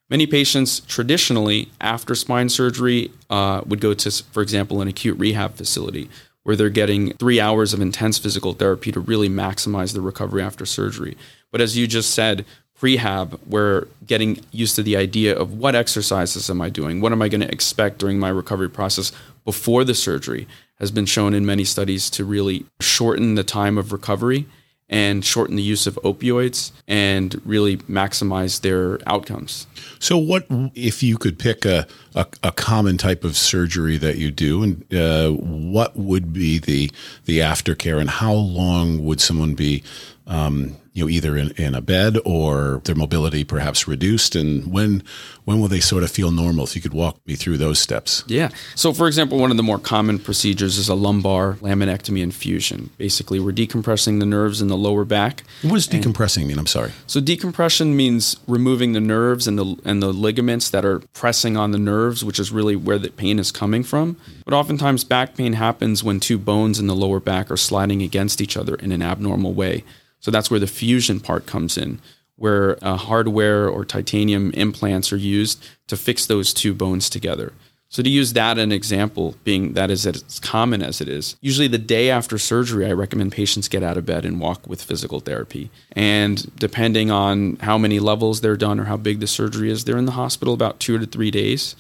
Many 0.09 0.27
patients 0.27 0.81
traditionally, 0.81 1.69
after 1.79 2.15
spine 2.15 2.49
surgery, 2.49 3.11
uh, 3.29 3.61
would 3.67 3.81
go 3.81 3.93
to, 3.93 4.11
for 4.33 4.43
example, 4.43 4.81
an 4.81 4.89
acute 4.89 5.19
rehab 5.19 5.57
facility 5.57 6.09
where 6.45 6.55
they're 6.55 6.71
getting 6.71 7.13
three 7.15 7.41
hours 7.41 7.75
of 7.75 7.81
intense 7.81 8.19
physical 8.19 8.53
therapy 8.53 8.93
to 8.93 9.01
really 9.01 9.29
maximize 9.29 9.93
the 9.93 10.01
recovery 10.01 10.41
after 10.41 10.65
surgery. 10.65 11.17
But 11.51 11.61
as 11.61 11.77
you 11.77 11.89
just 11.89 12.15
said, 12.15 12.47
prehab, 12.81 13.39
we're 13.47 13.87
getting 14.07 14.41
used 14.53 14.77
to 14.77 14.83
the 14.83 14.97
idea 14.97 15.37
of 15.37 15.55
what 15.55 15.75
exercises 15.75 16.51
am 16.51 16.61
I 16.61 16.69
doing? 16.69 17.01
What 17.01 17.13
am 17.13 17.23
I 17.23 17.29
going 17.29 17.41
to 17.41 17.51
expect 17.51 17.99
during 17.99 18.19
my 18.19 18.29
recovery 18.29 18.71
process 18.71 19.13
before 19.45 19.85
the 19.85 19.95
surgery 19.95 20.47
has 20.79 20.91
been 20.91 21.07
shown 21.07 21.33
in 21.35 21.47
many 21.47 21.65
studies 21.65 22.11
to 22.11 22.25
really 22.25 22.67
shorten 22.81 23.35
the 23.35 23.45
time 23.45 23.79
of 23.79 23.93
recovery 23.93 24.47
and 24.89 25.25
shorten 25.25 25.57
the 25.57 25.63
use 25.63 25.87
of 25.87 25.97
opioids 26.05 26.71
and 26.87 27.41
really 27.45 27.79
maximize 27.79 28.61
their 28.61 29.01
outcomes. 29.07 29.67
So, 29.99 30.17
what 30.17 30.47
if 30.75 31.03
you 31.03 31.19
could 31.19 31.39
pick 31.39 31.65
a, 31.65 31.87
a, 32.15 32.27
a 32.45 32.53
common 32.53 32.97
type 32.97 33.25
of 33.25 33.37
surgery 33.37 33.97
that 33.97 34.17
you 34.17 34.31
do, 34.31 34.63
and 34.63 34.95
uh, 34.95 35.31
what 35.31 35.97
would 35.97 36.33
be 36.33 36.59
the 36.59 36.91
the 37.25 37.41
aftercare, 37.41 38.01
and 38.01 38.11
how 38.11 38.35
long 38.35 39.05
would 39.05 39.21
someone 39.21 39.55
be 39.55 39.83
um, 40.27 40.77
you 40.97 41.05
know, 41.05 41.11
either 41.11 41.37
in, 41.37 41.51
in 41.53 41.75
a 41.75 41.83
bed 41.83 42.17
or 42.25 42.81
their 42.85 42.95
mobility 42.95 43.45
perhaps 43.45 43.87
reduced? 43.87 44.35
And 44.35 44.73
when 44.73 45.03
when 45.45 45.61
will 45.61 45.69
they 45.69 45.81
sort 45.81 46.03
of 46.03 46.11
feel 46.11 46.31
normal? 46.31 46.65
If 46.65 46.75
you 46.75 46.81
could 46.81 46.95
walk 46.95 47.19
me 47.27 47.35
through 47.35 47.59
those 47.59 47.79
steps. 47.79 48.25
Yeah. 48.27 48.49
So, 48.75 48.95
for 48.95 49.07
example, 49.07 49.39
one 49.39 49.51
of 49.51 49.59
the 49.59 49.63
more 49.63 49.79
common 49.79 50.19
procedures 50.19 50.79
is 50.79 50.89
a 50.89 50.95
lumbar 50.95 51.55
laminectomy 51.61 52.23
and 52.23 52.35
fusion. 52.35 52.91
Basically, 52.97 53.39
we're 53.39 53.53
decompressing 53.53 54.21
the 54.21 54.27
nerves 54.27 54.63
in 54.63 54.69
the 54.69 54.77
lower 54.77 55.05
back. 55.05 55.43
What 55.63 55.75
does 55.75 55.87
decompressing 55.87 56.47
mean? 56.47 56.59
I'm 56.59 56.67
sorry. 56.67 56.93
So, 57.07 57.21
decompression 57.21 57.95
means 57.95 58.39
removing 58.49 58.95
the 58.95 59.01
nerves 59.01 59.47
and 59.47 59.59
the 59.59 59.77
and 59.85 60.03
the 60.03 60.15
ligaments 60.15 60.71
that 60.71 60.87
are 60.87 61.01
pressing 61.13 61.59
on 61.59 61.73
the 61.73 61.79
nerves, 61.79 62.25
which 62.25 62.41
is 62.41 62.51
really 62.51 62.75
where 62.75 62.99
the 62.99 63.11
pain 63.11 63.39
is 63.39 63.53
coming 63.53 63.83
from. 63.83 64.17
But 64.47 64.55
oftentimes, 64.55 65.05
back 65.05 65.37
pain 65.37 65.53
happens 65.53 66.03
when 66.03 66.21
two 66.21 66.39
bones 66.39 66.79
in 66.79 66.87
the 66.87 66.97
lower 66.97 67.21
back 67.21 67.51
are 67.51 67.59
sliding 67.59 68.01
against 68.01 68.41
each 68.41 68.57
other 68.57 68.77
in 68.77 68.93
an 68.93 69.03
abnormal 69.03 69.53
way. 69.53 69.85
So 70.21 70.31
that's 70.31 70.51
where 70.51 70.61
the 70.61 70.67
fusion 70.67 71.21
part 71.21 71.47
comes 71.47 71.79
in, 71.79 72.01
where 72.37 72.79
uh, 72.83 72.97
hardware 72.97 73.69
or 73.69 73.85
titanium 73.85 74.51
implants 74.53 75.13
are 75.13 75.17
used 75.17 75.65
to 75.87 75.97
fix 75.97 76.27
those 76.27 76.53
two 76.53 76.75
bones 76.75 77.09
together. 77.09 77.53
So 77.89 78.03
to 78.03 78.11
use 78.11 78.33
that 78.33 78.59
as 78.59 78.65
an 78.65 78.73
example, 78.73 79.37
being 79.45 79.75
that 79.75 79.91
is 79.91 80.07
as 80.07 80.41
common 80.41 80.83
as 80.83 81.01
it 81.01 81.09
is, 81.09 81.37
usually 81.41 81.69
the 81.69 81.79
day 81.79 82.11
after 82.11 82.37
surgery, 82.37 82.85
I 82.85 82.93
recommend 82.93 83.33
patients 83.33 83.69
get 83.69 83.85
out 83.85 83.97
of 83.97 84.05
bed 84.05 84.25
and 84.25 84.41
walk 84.41 84.67
with 84.67 84.83
physical 84.83 85.21
therapy. 85.21 85.71
And 85.93 86.55
depending 86.57 87.13
on 87.13 87.57
how 87.61 87.79
many 87.79 88.01
levels 88.01 88.41
they're 88.41 88.57
done 88.57 88.81
or 88.81 88.85
how 88.85 88.97
big 88.97 89.21
the 89.21 89.27
surgery 89.29 89.71
is, 89.71 89.85
they're 89.85 89.97
in 89.97 90.05
the 90.05 90.13
hospital 90.13 90.53
about 90.53 90.81
two 90.81 90.99
to 90.99 91.07
three 91.07 91.31
days. 91.31 91.77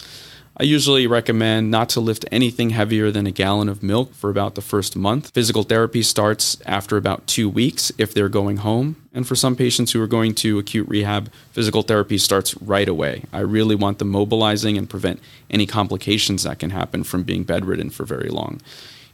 I 0.58 0.62
usually 0.62 1.06
recommend 1.06 1.70
not 1.70 1.90
to 1.90 2.00
lift 2.00 2.25
anything 2.32 2.70
heavier 2.70 3.10
than 3.10 3.26
a 3.26 3.30
gallon 3.30 3.68
of 3.68 3.82
milk 3.82 4.14
for 4.14 4.30
about 4.30 4.54
the 4.54 4.62
first 4.62 4.96
month. 4.96 5.30
Physical 5.34 5.64
therapy 5.64 6.02
starts 6.02 6.56
after 6.64 6.96
about 6.96 7.26
two 7.26 7.50
weeks 7.50 7.92
if 7.98 8.14
they're 8.14 8.30
going 8.30 8.58
home. 8.58 8.96
And 9.12 9.28
for 9.28 9.34
some 9.36 9.54
patients 9.54 9.92
who 9.92 10.02
are 10.02 10.06
going 10.06 10.34
to 10.36 10.58
acute 10.58 10.88
rehab, 10.88 11.30
physical 11.52 11.82
therapy 11.82 12.16
starts 12.16 12.56
right 12.62 12.88
away. 12.88 13.25
I 13.34 13.40
really 13.40 13.75
want 13.75 13.98
them 13.98 14.08
mobilizing 14.08 14.78
and 14.78 14.88
prevent 14.88 15.20
any 15.50 15.66
complications 15.66 16.44
that 16.44 16.58
can 16.58 16.70
happen 16.70 17.04
from 17.04 17.22
being 17.22 17.44
bedridden 17.44 17.90
for 17.90 18.06
very 18.06 18.30
long. 18.30 18.62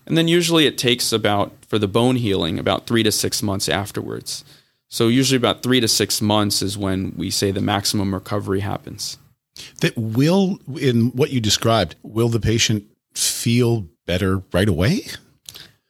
And 0.06 0.16
then 0.16 0.28
usually 0.28 0.66
it 0.66 0.78
takes 0.78 1.12
about, 1.12 1.52
for 1.66 1.78
the 1.78 1.88
bone 1.88 2.16
healing, 2.16 2.60
about 2.60 2.86
three 2.86 3.02
to 3.02 3.10
six 3.10 3.42
months 3.42 3.68
afterwards. 3.68 4.44
So 4.88 5.08
usually 5.08 5.38
about 5.38 5.64
three 5.64 5.80
to 5.80 5.88
six 5.88 6.22
months 6.22 6.62
is 6.62 6.78
when 6.78 7.14
we 7.16 7.30
say 7.30 7.50
the 7.50 7.60
maximum 7.60 8.14
recovery 8.14 8.60
happens. 8.60 9.18
That 9.80 9.96
will, 9.96 10.58
in 10.80 11.10
what 11.10 11.30
you 11.30 11.40
described, 11.40 11.96
will 12.02 12.28
the 12.28 12.40
patient 12.40 12.84
feel 13.14 13.86
better 14.06 14.42
right 14.52 14.68
away? 14.68 15.02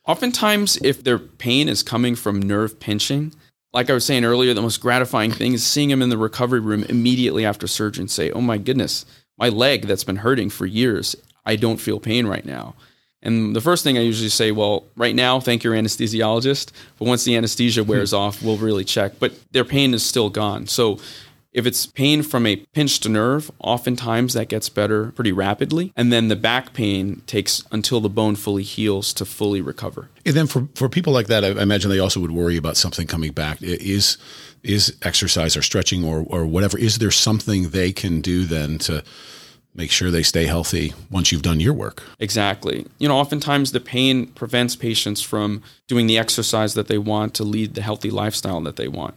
Oftentimes, 0.07 0.79
if 0.83 1.05
their 1.05 1.19
pain 1.19 1.69
is 1.69 1.83
coming 1.83 2.17
from 2.17 2.43
nerve 2.43 2.81
pinching, 2.81 3.33
like 3.73 3.89
I 3.89 3.95
was 3.95 4.05
saying 4.05 4.25
earlier, 4.25 4.53
the 4.53 4.63
most 4.63 4.81
gratifying 4.81 5.31
thing 5.31 5.53
is 5.55 5.65
seeing 5.65 5.89
them 5.89 6.03
in 6.03 6.11
the 6.11 6.19
recovery 6.19 6.61
room 6.61 6.83
immediately 6.85 7.45
after 7.45 7.67
surgery 7.67 8.03
and 8.03 8.11
say, 8.11 8.31
Oh 8.33 8.41
my 8.41 8.59
goodness, 8.59 9.07
my 9.39 9.49
leg 9.49 9.87
that's 9.87 10.05
been 10.05 10.17
hurting 10.17 10.51
for 10.51 10.67
years, 10.67 11.17
I 11.47 11.57
don't 11.57 11.79
feel 11.79 12.01
pain 12.01 12.27
right 12.27 12.45
now. 12.45 12.75
And 13.23 13.55
the 13.55 13.61
first 13.61 13.85
thing 13.85 13.97
I 13.97 14.01
usually 14.01 14.29
say, 14.29 14.51
well, 14.51 14.85
right 14.97 15.15
now, 15.15 15.39
thank 15.39 15.63
your 15.63 15.75
anesthesiologist. 15.75 16.73
But 16.99 17.07
once 17.07 17.25
the 17.25 17.37
anesthesia 17.37 17.85
wears 17.85 18.11
hmm. 18.11 18.17
off, 18.17 18.43
we'll 18.43 18.57
really 18.57 18.85
check. 18.85 19.13
But 19.21 19.33
their 19.53 19.65
pain 19.65 19.95
is 19.95 20.05
still 20.05 20.29
gone. 20.29 20.67
So 20.67 20.99
if 21.53 21.67
it's 21.67 21.87
pain 21.87 22.23
from 22.23 22.47
a 22.47 22.57
pinched 22.57 23.09
nerve, 23.09 23.51
oftentimes 23.59 24.33
that 24.35 24.49
gets 24.49 24.69
better 24.69 25.13
pretty 25.13 25.33
rapidly. 25.33 25.93
And 25.97 26.13
then 26.13 26.29
the 26.29 26.37
back 26.37 26.73
pain 26.73 27.23
takes 27.27 27.63
until 27.71 28.01
the 28.01 28.09
bone 28.09 28.37
fully 28.37 28.63
heals 28.63 29.13
to 29.15 29.25
fully 29.25 29.61
recover. 29.61 30.09
And 30.25 30.35
then 30.35 30.47
for, 30.47 30.69
for 30.75 30.89
people 30.89 31.13
like 31.13 31.27
that, 31.27 31.45
I 31.45 31.49
imagine 31.49 31.91
they 31.91 31.99
also 31.99 32.21
would 32.21 32.31
worry 32.31 32.57
about 32.57 32.77
something 32.77 33.07
coming 33.07 33.33
back. 33.33 33.59
Is 33.61 34.17
is 34.63 34.97
exercise 35.03 35.57
or 35.57 35.63
stretching 35.63 36.05
or, 36.05 36.25
or 36.29 36.47
whatever, 36.47 36.79
is 36.79 36.99
there 36.99 37.11
something 37.11 37.71
they 37.71 37.91
can 37.93 38.21
do 38.21 38.45
then 38.45 38.79
to 38.79 39.03
make 39.75 39.91
sure 39.91 40.11
they 40.11 40.23
stay 40.23 40.45
healthy 40.45 40.95
once 41.11 41.33
you've 41.33 41.43
done 41.43 41.59
your 41.59 41.73
work? 41.75 42.03
Exactly. 42.21 42.87
You 42.99 43.09
know, 43.09 43.17
oftentimes 43.17 43.73
the 43.73 43.81
pain 43.81 44.27
prevents 44.29 44.77
patients 44.77 45.21
from 45.21 45.63
doing 45.89 46.07
the 46.07 46.19
exercise 46.19 46.75
that 46.75 46.89
they 46.89 46.99
want 46.99 47.35
to 47.35 47.45
lead 47.45 47.75
the 47.75 47.83
healthy 47.83 48.11
lifestyle 48.11 48.61
that 48.61 48.77
they 48.77 48.89
want. 48.89 49.15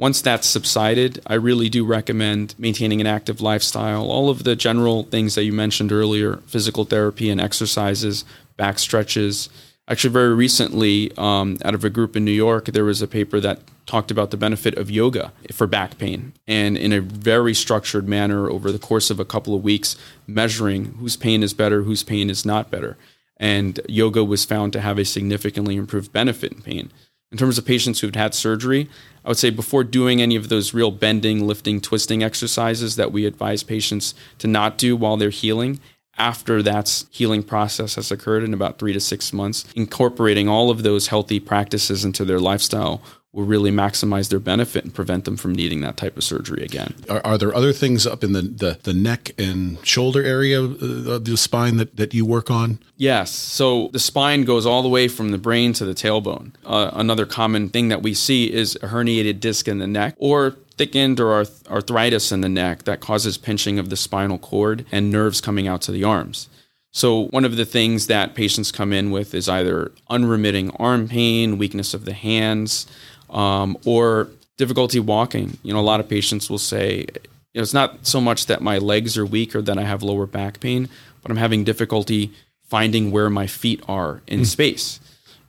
Once 0.00 0.22
that's 0.22 0.46
subsided, 0.46 1.20
I 1.26 1.34
really 1.34 1.68
do 1.68 1.84
recommend 1.84 2.54
maintaining 2.56 3.02
an 3.02 3.06
active 3.06 3.42
lifestyle. 3.42 4.10
All 4.10 4.30
of 4.30 4.44
the 4.44 4.56
general 4.56 5.02
things 5.02 5.34
that 5.34 5.44
you 5.44 5.52
mentioned 5.52 5.92
earlier 5.92 6.38
physical 6.46 6.86
therapy 6.86 7.28
and 7.28 7.38
exercises, 7.38 8.24
back 8.56 8.78
stretches. 8.78 9.50
Actually, 9.88 10.14
very 10.14 10.34
recently, 10.34 11.12
um, 11.18 11.58
out 11.66 11.74
of 11.74 11.84
a 11.84 11.90
group 11.90 12.16
in 12.16 12.24
New 12.24 12.30
York, 12.30 12.64
there 12.66 12.86
was 12.86 13.02
a 13.02 13.06
paper 13.06 13.40
that 13.40 13.60
talked 13.84 14.10
about 14.10 14.30
the 14.30 14.38
benefit 14.38 14.74
of 14.78 14.90
yoga 14.90 15.32
for 15.52 15.66
back 15.66 15.98
pain 15.98 16.32
and 16.48 16.78
in 16.78 16.94
a 16.94 17.00
very 17.02 17.52
structured 17.52 18.08
manner 18.08 18.48
over 18.48 18.72
the 18.72 18.78
course 18.78 19.10
of 19.10 19.20
a 19.20 19.24
couple 19.26 19.54
of 19.54 19.62
weeks, 19.62 19.96
measuring 20.26 20.94
whose 20.98 21.16
pain 21.16 21.42
is 21.42 21.52
better, 21.52 21.82
whose 21.82 22.04
pain 22.04 22.30
is 22.30 22.46
not 22.46 22.70
better. 22.70 22.96
And 23.36 23.78
yoga 23.86 24.24
was 24.24 24.46
found 24.46 24.72
to 24.72 24.80
have 24.80 24.98
a 24.98 25.04
significantly 25.04 25.76
improved 25.76 26.10
benefit 26.10 26.52
in 26.52 26.62
pain. 26.62 26.90
In 27.32 27.38
terms 27.38 27.58
of 27.58 27.64
patients 27.64 28.00
who've 28.00 28.14
had 28.14 28.34
surgery, 28.34 28.88
I 29.24 29.28
would 29.28 29.38
say 29.38 29.50
before 29.50 29.84
doing 29.84 30.20
any 30.20 30.34
of 30.34 30.48
those 30.48 30.74
real 30.74 30.90
bending, 30.90 31.46
lifting, 31.46 31.80
twisting 31.80 32.24
exercises 32.24 32.96
that 32.96 33.12
we 33.12 33.24
advise 33.24 33.62
patients 33.62 34.14
to 34.38 34.48
not 34.48 34.76
do 34.76 34.96
while 34.96 35.16
they're 35.16 35.30
healing, 35.30 35.78
after 36.18 36.60
that 36.62 37.04
healing 37.10 37.42
process 37.44 37.94
has 37.94 38.10
occurred 38.10 38.42
in 38.42 38.52
about 38.52 38.78
three 38.78 38.92
to 38.92 39.00
six 39.00 39.32
months, 39.32 39.64
incorporating 39.76 40.48
all 40.48 40.70
of 40.70 40.82
those 40.82 41.06
healthy 41.06 41.38
practices 41.38 42.04
into 42.04 42.24
their 42.24 42.40
lifestyle 42.40 43.00
will 43.32 43.44
really 43.44 43.70
maximize 43.70 44.28
their 44.28 44.40
benefit 44.40 44.82
and 44.82 44.92
prevent 44.92 45.24
them 45.24 45.36
from 45.36 45.54
needing 45.54 45.80
that 45.82 45.96
type 45.96 46.16
of 46.16 46.24
surgery 46.24 46.64
again. 46.64 46.94
Are, 47.08 47.24
are 47.24 47.38
there 47.38 47.54
other 47.54 47.72
things 47.72 48.04
up 48.06 48.24
in 48.24 48.32
the, 48.32 48.42
the, 48.42 48.78
the 48.82 48.92
neck 48.92 49.30
and 49.38 49.84
shoulder 49.86 50.22
area 50.22 50.60
of 50.60 51.24
the 51.24 51.36
spine 51.36 51.76
that, 51.76 51.96
that 51.96 52.12
you 52.12 52.26
work 52.26 52.50
on? 52.50 52.80
Yes. 52.96 53.30
So 53.30 53.88
the 53.92 54.00
spine 54.00 54.44
goes 54.44 54.66
all 54.66 54.82
the 54.82 54.88
way 54.88 55.06
from 55.06 55.30
the 55.30 55.38
brain 55.38 55.72
to 55.74 55.84
the 55.84 55.94
tailbone. 55.94 56.54
Uh, 56.64 56.90
another 56.92 57.24
common 57.24 57.68
thing 57.68 57.88
that 57.88 58.02
we 58.02 58.14
see 58.14 58.52
is 58.52 58.74
a 58.76 58.88
herniated 58.88 59.38
disc 59.38 59.68
in 59.68 59.78
the 59.78 59.86
neck 59.86 60.14
or 60.18 60.56
thickened 60.76 61.20
or 61.20 61.32
arth- 61.32 61.68
arthritis 61.68 62.32
in 62.32 62.40
the 62.40 62.48
neck 62.48 62.82
that 62.84 63.00
causes 63.00 63.38
pinching 63.38 63.78
of 63.78 63.90
the 63.90 63.96
spinal 63.96 64.38
cord 64.38 64.84
and 64.90 65.10
nerves 65.10 65.40
coming 65.40 65.68
out 65.68 65.82
to 65.82 65.92
the 65.92 66.02
arms. 66.02 66.48
So, 66.92 67.28
one 67.28 67.44
of 67.44 67.54
the 67.54 67.64
things 67.64 68.08
that 68.08 68.34
patients 68.34 68.72
come 68.72 68.92
in 68.92 69.12
with 69.12 69.32
is 69.32 69.48
either 69.48 69.92
unremitting 70.08 70.70
arm 70.72 71.06
pain, 71.06 71.56
weakness 71.56 71.94
of 71.94 72.04
the 72.04 72.12
hands, 72.12 72.88
um, 73.30 73.76
or 73.84 74.28
difficulty 74.56 75.00
walking. 75.00 75.58
You 75.62 75.72
know, 75.72 75.80
a 75.80 75.82
lot 75.82 76.00
of 76.00 76.08
patients 76.08 76.50
will 76.50 76.58
say, 76.58 77.06
you 77.52 77.58
know, 77.58 77.62
it's 77.62 77.74
not 77.74 78.06
so 78.06 78.20
much 78.20 78.46
that 78.46 78.60
my 78.60 78.78
legs 78.78 79.16
are 79.16 79.26
weak 79.26 79.54
or 79.56 79.62
that 79.62 79.78
I 79.78 79.82
have 79.82 80.02
lower 80.02 80.26
back 80.26 80.60
pain, 80.60 80.88
but 81.22 81.30
I'm 81.30 81.36
having 81.36 81.64
difficulty 81.64 82.32
finding 82.62 83.10
where 83.10 83.28
my 83.28 83.46
feet 83.46 83.82
are 83.88 84.22
in 84.26 84.40
mm. 84.40 84.46
space. 84.46 85.00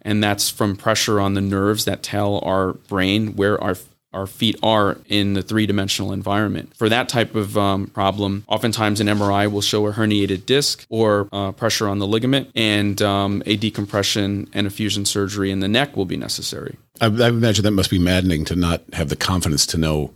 And 0.02 0.24
that's 0.24 0.50
from 0.50 0.76
pressure 0.76 1.20
on 1.20 1.36
the 1.36 1.42
nerves 1.42 1.86
that 1.86 2.02
tell 2.02 2.40
our 2.40 2.74
brain 2.74 3.36
where 3.36 3.62
our 3.64 3.76
our 4.14 4.28
feet 4.28 4.58
are 4.62 4.98
in 5.08 5.34
the 5.34 5.42
three 5.42 5.66
dimensional 5.66 6.12
environment. 6.12 6.76
For 6.76 6.90
that 6.90 7.08
type 7.08 7.34
of 7.36 7.58
um, 7.58 7.88
problem, 7.88 8.44
oftentimes 8.48 9.00
an 9.00 9.08
MRI 9.08 9.50
will 9.50 9.62
show 9.62 9.88
a 9.88 9.94
herniated 9.94 10.46
disc 10.46 10.86
or 10.90 11.30
uh, 11.32 11.54
pressure 11.54 11.88
on 11.88 12.00
the 12.00 12.08
ligament, 12.08 12.52
and 12.56 13.02
um, 13.02 13.42
a 13.46 13.56
decompression 13.56 14.50
and 14.54 14.68
a 14.68 14.70
fusion 14.70 15.06
surgery 15.06 15.52
in 15.52 15.62
the 15.62 15.68
neck 15.68 15.96
will 15.96 16.06
be 16.06 16.18
necessary. 16.18 16.78
I, 17.02 17.08
I 17.08 17.30
imagine 17.30 17.64
that 17.64 17.72
must 17.72 17.90
be 17.90 18.00
maddening 18.00 18.46
to 18.46 18.56
not 18.56 18.84
have 18.94 19.10
the 19.10 19.16
confidence 19.16 19.66
to 19.68 19.78
know 19.78 20.14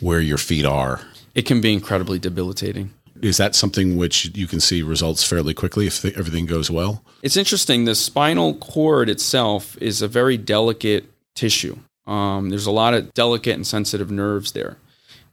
where 0.00 0.20
your 0.20 0.38
feet 0.38 0.64
are. 0.64 1.00
It 1.34 1.46
can 1.46 1.60
be 1.60 1.72
incredibly 1.72 2.18
debilitating. 2.18 2.92
Is 3.20 3.38
that 3.38 3.56
something 3.56 3.96
which 3.96 4.36
you 4.36 4.46
can 4.46 4.60
see 4.60 4.82
results 4.82 5.24
fairly 5.24 5.54
quickly 5.54 5.86
if 5.88 6.02
the, 6.02 6.14
everything 6.16 6.46
goes 6.46 6.70
well? 6.70 7.02
It's 7.22 7.36
interesting. 7.36 7.84
The 7.84 7.96
spinal 7.96 8.54
cord 8.54 9.08
itself 9.08 9.76
is 9.80 10.02
a 10.02 10.08
very 10.08 10.36
delicate 10.36 11.06
tissue. 11.34 11.78
Um, 12.06 12.50
there's 12.50 12.66
a 12.66 12.70
lot 12.70 12.94
of 12.94 13.12
delicate 13.14 13.54
and 13.54 13.66
sensitive 13.66 14.10
nerves 14.10 14.52
there. 14.52 14.76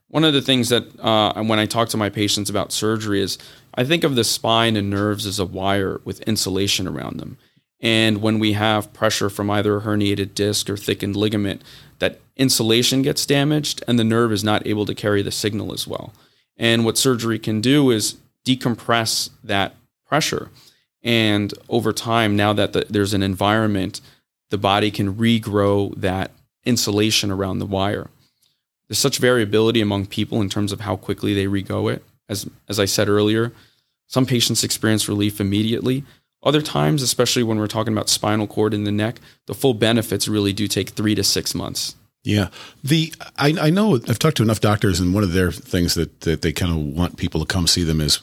One 0.10 0.24
of 0.24 0.34
the 0.34 0.42
things 0.42 0.70
that 0.70 1.00
uh, 1.00 1.44
when 1.44 1.60
I 1.60 1.66
talk 1.66 1.90
to 1.90 1.98
my 1.98 2.10
patients 2.10 2.50
about 2.50 2.72
surgery 2.72 3.22
is 3.22 3.38
I 3.76 3.84
think 3.84 4.04
of 4.04 4.16
the 4.16 4.24
spine 4.24 4.78
and 4.78 4.90
nerves 4.90 5.26
as 5.26 5.40
a 5.40 5.46
wire 5.46 6.00
with 6.06 6.22
insulation 6.22 6.88
around 6.88 7.18
them. 7.18 7.38
And 7.82 8.22
when 8.22 8.40
we 8.40 8.54
have 8.54 8.94
pressure 8.94 9.30
from 9.30 9.50
either 9.50 9.78
a 9.78 9.82
herniated 9.82 10.34
disc 10.34 10.70
or 10.70 10.78
thickened 10.78 11.16
ligament, 11.16 11.62
that 12.00 12.20
insulation 12.36 13.02
gets 13.02 13.26
damaged 13.26 13.84
and 13.88 14.00
the 14.00 14.04
nerve 14.04 14.32
is 14.32 14.44
not 14.44 14.66
able 14.66 14.86
to 14.86 14.96
carry 14.96 15.22
the 15.22 15.32
signal 15.32 15.74
as 15.74 15.88
well. 15.88 16.14
And 16.58 16.86
what 16.86 16.98
surgery 16.98 17.40
can 17.40 17.62
do 17.62 17.92
is 17.92 18.16
decompress 18.46 19.30
that 19.44 19.76
pressure. 20.06 20.50
And 21.04 21.54
over 21.70 21.94
time, 21.94 22.36
now 22.36 22.54
that 22.54 22.74
the, 22.74 22.86
there's 22.90 23.14
an 23.14 23.24
environment, 23.24 24.02
the 24.50 24.58
body 24.58 24.90
can 24.92 25.16
regrow 25.16 25.94
that 25.96 26.32
insulation 26.64 27.32
around 27.32 27.60
the 27.60 27.66
wire. 27.66 28.10
There's 28.88 29.00
such 29.00 29.18
variability 29.18 29.82
among 29.82 30.08
people 30.08 30.42
in 30.42 30.50
terms 30.50 30.72
of 30.72 30.82
how 30.82 30.96
quickly 30.96 31.34
they 31.34 31.46
rego 31.46 31.92
it. 31.92 32.04
As, 32.30 32.50
as 32.68 32.80
I 32.80 32.86
said 32.86 33.08
earlier, 33.08 33.52
some 34.08 34.26
patients 34.26 34.64
experience 34.64 35.08
relief 35.08 35.40
immediately. 35.40 36.04
Other 36.46 36.62
times, 36.62 37.02
especially 37.02 37.44
when 37.44 37.58
we're 37.58 37.68
talking 37.68 37.92
about 37.92 38.08
spinal 38.08 38.46
cord 38.46 38.74
in 38.74 38.84
the 38.84 38.92
neck, 38.92 39.20
the 39.48 39.56
full 39.56 39.74
benefits 39.74 40.28
really 40.28 40.54
do 40.54 40.68
take 40.68 40.90
three 40.90 41.16
to 41.16 41.24
six 41.24 41.56
months. 41.56 41.96
Yeah, 42.24 42.50
the 42.84 43.14
I, 43.38 43.56
I 43.60 43.70
know 43.70 43.96
I've 43.96 44.20
talked 44.20 44.38
to 44.38 44.44
enough 44.44 44.60
doctors, 44.60 45.00
and 45.00 45.14
one 45.14 45.24
of 45.24 45.34
their 45.34 45.52
things 45.52 45.96
that, 45.96 46.22
that 46.22 46.42
they 46.42 46.52
kind 46.52 46.72
of 46.72 46.78
want 46.98 47.18
people 47.18 47.40
to 47.40 47.46
come 47.46 47.68
see 47.68 47.84
them 47.84 48.02
is 48.02 48.18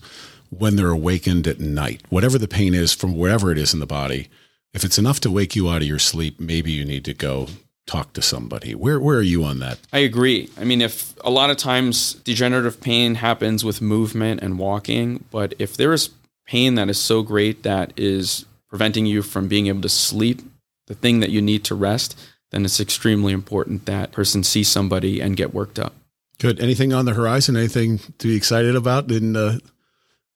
when 0.50 0.76
they're 0.76 0.91
awakened 0.91 1.47
at 1.47 1.61
night, 1.61 2.02
whatever 2.11 2.38
the 2.38 2.49
pain 2.49 2.75
is 2.75 2.93
from 2.93 3.17
wherever 3.17 3.50
it 3.50 3.59
is 3.59 3.73
in 3.73 3.81
the 3.81 3.87
body. 3.87 4.29
If 4.75 4.85
it's 4.85 4.99
enough 4.99 5.21
to 5.21 5.31
wake 5.31 5.55
you 5.55 5.69
out 5.69 5.83
of 5.83 5.88
your 5.88 5.99
sleep, 5.99 6.41
maybe 6.41 6.73
you 6.73 6.85
need 6.85 7.05
to 7.05 7.14
go 7.14 7.49
talk 7.87 8.12
to 8.14 8.23
somebody. 8.23 8.75
Where 8.75 8.99
where 8.99 9.19
are 9.19 9.23
you 9.23 9.45
on 9.45 9.59
that? 9.61 9.79
I 9.93 9.99
agree. 9.99 10.49
I 10.59 10.64
mean, 10.64 10.81
if 10.81 11.14
a 11.25 11.31
lot 11.31 11.50
of 11.50 11.57
times 11.57 12.14
degenerative 12.14 12.81
pain 12.81 13.17
happens 13.17 13.64
with 13.64 13.81
movement 13.81 14.43
and 14.43 14.59
walking, 14.59 15.25
but 15.31 15.55
if 15.59 15.76
there 15.76 15.93
is 15.93 16.11
pain 16.46 16.75
that 16.75 16.88
is 16.88 16.99
so 16.99 17.22
great 17.22 17.62
that 17.62 17.92
is 17.96 18.44
preventing 18.68 19.06
you 19.06 19.22
from 19.22 19.49
being 19.49 19.66
able 19.66 19.82
to 19.82 19.88
sleep, 19.88 20.42
the 20.87 20.94
thing 20.94 21.20
that 21.20 21.30
you 21.30 21.42
need 21.42 21.64
to 21.64 21.75
rest, 21.75 22.18
then 22.50 22.64
it's 22.64 22.80
extremely 22.80 23.32
important 23.32 23.87
that 23.87 24.12
person 24.12 24.42
see 24.42 24.64
somebody 24.64 25.20
and 25.20 25.37
get 25.37 25.54
worked 25.54 25.78
up. 25.78 25.94
Good. 26.38 26.61
Anything 26.61 26.92
on 26.92 27.04
the 27.04 27.14
horizon? 27.14 27.56
Anything 27.56 27.99
to 28.18 28.28
be 28.28 28.37
excited 28.37 28.75
about 28.75 29.11
in 29.11 29.37
uh, 29.37 29.58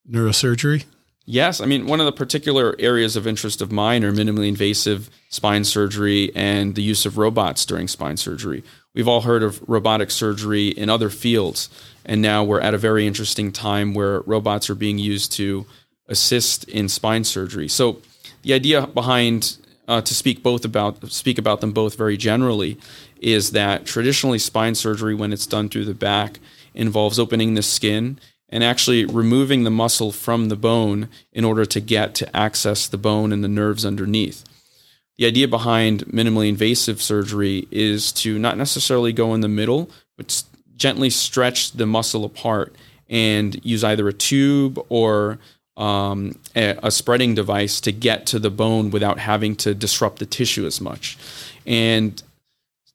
neurosurgery? 0.08 0.84
Yes, 1.28 1.60
I 1.60 1.66
mean 1.66 1.86
one 1.86 1.98
of 1.98 2.06
the 2.06 2.12
particular 2.12 2.76
areas 2.78 3.16
of 3.16 3.26
interest 3.26 3.60
of 3.60 3.72
mine 3.72 4.04
are 4.04 4.12
minimally 4.12 4.46
invasive 4.46 5.10
spine 5.28 5.64
surgery 5.64 6.30
and 6.36 6.76
the 6.76 6.82
use 6.82 7.04
of 7.04 7.18
robots 7.18 7.66
during 7.66 7.88
spine 7.88 8.16
surgery. 8.16 8.62
We've 8.94 9.08
all 9.08 9.22
heard 9.22 9.42
of 9.42 9.60
robotic 9.68 10.12
surgery 10.12 10.68
in 10.68 10.88
other 10.88 11.10
fields, 11.10 11.68
and 12.04 12.22
now 12.22 12.44
we're 12.44 12.60
at 12.60 12.75
a 12.75 12.78
very 12.78 13.08
interesting 13.08 13.50
time 13.50 13.92
where 13.92 14.20
robots 14.20 14.70
are 14.70 14.76
being 14.76 14.98
used 14.98 15.32
to 15.32 15.66
assist 16.08 16.64
in 16.68 16.88
spine 16.88 17.25
surgery. 17.25 17.68
So, 17.68 18.00
the 18.42 18.52
idea 18.52 18.86
behind 18.86 19.56
uh, 19.88 20.00
to 20.00 20.14
speak 20.14 20.42
both 20.42 20.64
about 20.64 21.10
speak 21.10 21.38
about 21.38 21.60
them 21.60 21.72
both 21.72 21.96
very 21.96 22.16
generally 22.16 22.78
is 23.20 23.52
that 23.52 23.86
traditionally 23.86 24.38
spine 24.38 24.75
surgery, 24.75 25.14
when 25.14 25.32
it's 25.32 25.46
done 25.46 25.68
through 25.68 25.84
the 25.84 25.94
back, 25.94 26.38
involves 26.75 27.18
opening 27.18 27.54
the 27.54 27.62
skin 27.62 28.18
and 28.48 28.62
actually 28.62 29.04
removing 29.04 29.64
the 29.64 29.70
muscle 29.70 30.12
from 30.12 30.48
the 30.48 30.56
bone 30.56 31.08
in 31.32 31.44
order 31.44 31.64
to 31.64 31.80
get 31.80 32.14
to 32.14 32.36
access 32.36 32.86
the 32.86 32.98
bone 32.98 33.32
and 33.32 33.42
the 33.42 33.48
nerves 33.48 33.84
underneath. 33.84 34.44
The 35.16 35.26
idea 35.26 35.48
behind 35.48 36.04
minimally 36.06 36.48
invasive 36.48 37.00
surgery 37.00 37.66
is 37.70 38.12
to 38.12 38.38
not 38.38 38.58
necessarily 38.58 39.12
go 39.12 39.34
in 39.34 39.40
the 39.40 39.48
middle, 39.48 39.90
but 40.16 40.44
gently 40.76 41.10
stretch 41.10 41.72
the 41.72 41.86
muscle 41.86 42.25
apart 42.25 42.75
and 43.08 43.58
use 43.64 43.82
either 43.82 44.06
a 44.08 44.12
tube 44.12 44.78
or 44.88 45.38
um, 45.76 46.38
a, 46.54 46.78
a, 46.83 46.90
spreading 46.90 47.35
device 47.35 47.80
to 47.83 47.92
get 47.92 48.25
to 48.26 48.38
the 48.38 48.50
bone 48.50 48.90
without 48.90 49.18
having 49.18 49.54
to 49.56 49.75
disrupt 49.75 50.18
the 50.18 50.26
tissue 50.26 50.64
as 50.64 50.80
much. 50.80 51.18
And 51.66 52.23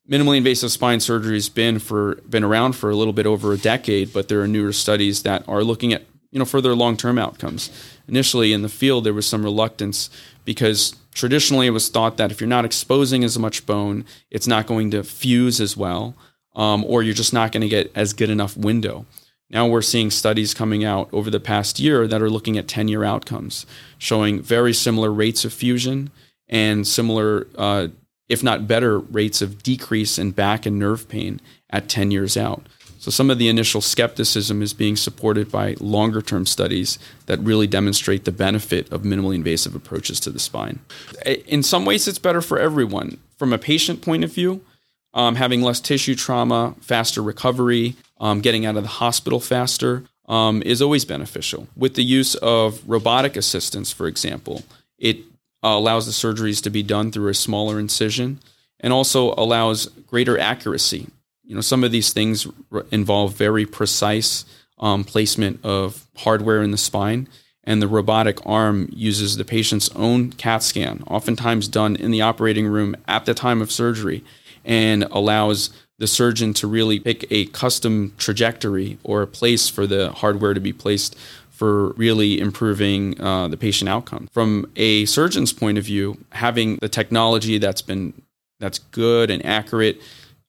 minimally 0.08 0.36
invasive 0.36 0.72
spine 0.72 1.00
surgery 1.00 1.34
has 1.34 1.48
been 1.48 1.78
for 1.78 2.16
been 2.28 2.44
around 2.44 2.72
for 2.72 2.90
a 2.90 2.96
little 2.96 3.12
bit 3.12 3.26
over 3.26 3.52
a 3.52 3.58
decade, 3.58 4.12
but 4.12 4.28
there 4.28 4.40
are 4.42 4.48
newer 4.48 4.72
studies 4.72 5.22
that 5.22 5.46
are 5.48 5.62
looking 5.62 5.92
at 5.92 6.02
you 6.30 6.38
know 6.38 6.44
further 6.44 6.74
long 6.74 6.96
term 6.96 7.18
outcomes. 7.18 7.70
Initially 8.08 8.52
in 8.52 8.62
the 8.62 8.68
field, 8.68 9.04
there 9.04 9.14
was 9.14 9.26
some 9.26 9.44
reluctance 9.44 10.10
because 10.44 10.96
traditionally 11.14 11.68
it 11.68 11.70
was 11.70 11.88
thought 11.88 12.16
that 12.16 12.32
if 12.32 12.40
you're 12.40 12.48
not 12.48 12.64
exposing 12.64 13.22
as 13.22 13.38
much 13.38 13.64
bone, 13.64 14.04
it's 14.30 14.46
not 14.46 14.66
going 14.66 14.90
to 14.90 15.04
fuse 15.04 15.60
as 15.60 15.76
well, 15.76 16.16
um, 16.56 16.84
or 16.84 17.02
you're 17.02 17.14
just 17.14 17.32
not 17.32 17.52
going 17.52 17.60
to 17.60 17.68
get 17.68 17.92
as 17.94 18.12
good 18.12 18.30
enough 18.30 18.56
window. 18.56 19.06
Now 19.52 19.66
we're 19.66 19.82
seeing 19.82 20.10
studies 20.10 20.54
coming 20.54 20.84
out 20.84 21.08
over 21.12 21.30
the 21.30 21.40
past 21.40 21.78
year 21.78 22.06
that 22.06 22.22
are 22.22 22.30
looking 22.30 22.56
at 22.56 22.68
10 22.68 22.88
year 22.88 23.04
outcomes, 23.04 23.66
showing 23.98 24.40
very 24.40 24.72
similar 24.72 25.12
rates 25.12 25.44
of 25.44 25.52
fusion 25.52 26.10
and 26.48 26.86
similar, 26.86 27.46
uh, 27.56 27.88
if 28.28 28.42
not 28.42 28.66
better, 28.66 28.98
rates 28.98 29.42
of 29.42 29.62
decrease 29.62 30.18
in 30.18 30.30
back 30.30 30.64
and 30.64 30.78
nerve 30.78 31.08
pain 31.08 31.40
at 31.70 31.88
10 31.88 32.10
years 32.10 32.36
out. 32.36 32.66
So 32.98 33.10
some 33.10 33.30
of 33.30 33.38
the 33.38 33.48
initial 33.48 33.80
skepticism 33.80 34.62
is 34.62 34.72
being 34.72 34.94
supported 34.94 35.50
by 35.50 35.74
longer 35.80 36.22
term 36.22 36.46
studies 36.46 37.00
that 37.26 37.40
really 37.40 37.66
demonstrate 37.66 38.24
the 38.24 38.30
benefit 38.30 38.90
of 38.92 39.02
minimally 39.02 39.34
invasive 39.34 39.74
approaches 39.74 40.20
to 40.20 40.30
the 40.30 40.38
spine. 40.38 40.78
In 41.26 41.64
some 41.64 41.84
ways, 41.84 42.06
it's 42.06 42.20
better 42.20 42.40
for 42.40 42.60
everyone. 42.60 43.18
From 43.36 43.52
a 43.52 43.58
patient 43.58 44.02
point 44.02 44.22
of 44.22 44.32
view, 44.32 44.64
um, 45.14 45.36
having 45.36 45.62
less 45.62 45.80
tissue 45.80 46.14
trauma, 46.14 46.74
faster 46.80 47.22
recovery, 47.22 47.96
um, 48.20 48.40
getting 48.40 48.64
out 48.64 48.76
of 48.76 48.82
the 48.82 48.88
hospital 48.88 49.40
faster 49.40 50.04
um, 50.28 50.62
is 50.64 50.80
always 50.80 51.04
beneficial. 51.04 51.68
With 51.76 51.94
the 51.94 52.04
use 52.04 52.34
of 52.36 52.82
robotic 52.88 53.36
assistance, 53.36 53.92
for 53.92 54.06
example, 54.06 54.62
it 54.98 55.18
uh, 55.62 55.68
allows 55.68 56.06
the 56.06 56.12
surgeries 56.12 56.62
to 56.62 56.70
be 56.70 56.82
done 56.82 57.10
through 57.10 57.28
a 57.28 57.34
smaller 57.34 57.78
incision 57.78 58.40
and 58.80 58.92
also 58.92 59.34
allows 59.34 59.86
greater 60.06 60.38
accuracy. 60.38 61.08
You 61.44 61.54
know, 61.54 61.60
some 61.60 61.84
of 61.84 61.92
these 61.92 62.12
things 62.12 62.46
involve 62.90 63.34
very 63.34 63.66
precise 63.66 64.44
um, 64.78 65.04
placement 65.04 65.60
of 65.64 66.06
hardware 66.16 66.62
in 66.62 66.70
the 66.70 66.78
spine, 66.78 67.28
and 67.64 67.80
the 67.80 67.88
robotic 67.88 68.44
arm 68.44 68.88
uses 68.92 69.36
the 69.36 69.44
patient's 69.44 69.88
own 69.90 70.32
CAT 70.32 70.62
scan, 70.62 71.04
oftentimes 71.06 71.68
done 71.68 71.94
in 71.94 72.10
the 72.10 72.22
operating 72.22 72.66
room 72.66 72.96
at 73.06 73.24
the 73.24 73.34
time 73.34 73.62
of 73.62 73.70
surgery, 73.70 74.24
and 74.64 75.04
allows 75.04 75.70
the 75.98 76.06
surgeon 76.06 76.52
to 76.54 76.66
really 76.66 76.98
pick 76.98 77.24
a 77.30 77.46
custom 77.46 78.12
trajectory 78.18 78.98
or 79.04 79.22
a 79.22 79.26
place 79.26 79.68
for 79.68 79.86
the 79.86 80.10
hardware 80.12 80.54
to 80.54 80.60
be 80.60 80.72
placed 80.72 81.16
for 81.50 81.90
really 81.92 82.40
improving 82.40 83.20
uh, 83.20 83.46
the 83.46 83.56
patient 83.56 83.88
outcome. 83.88 84.28
From 84.32 84.70
a 84.74 85.04
surgeon's 85.04 85.52
point 85.52 85.78
of 85.78 85.84
view, 85.84 86.18
having 86.30 86.76
the 86.76 86.88
technology 86.88 87.58
that's 87.58 87.82
been 87.82 88.14
that's 88.58 88.78
good 88.78 89.30
and 89.30 89.44
accurate 89.44 90.00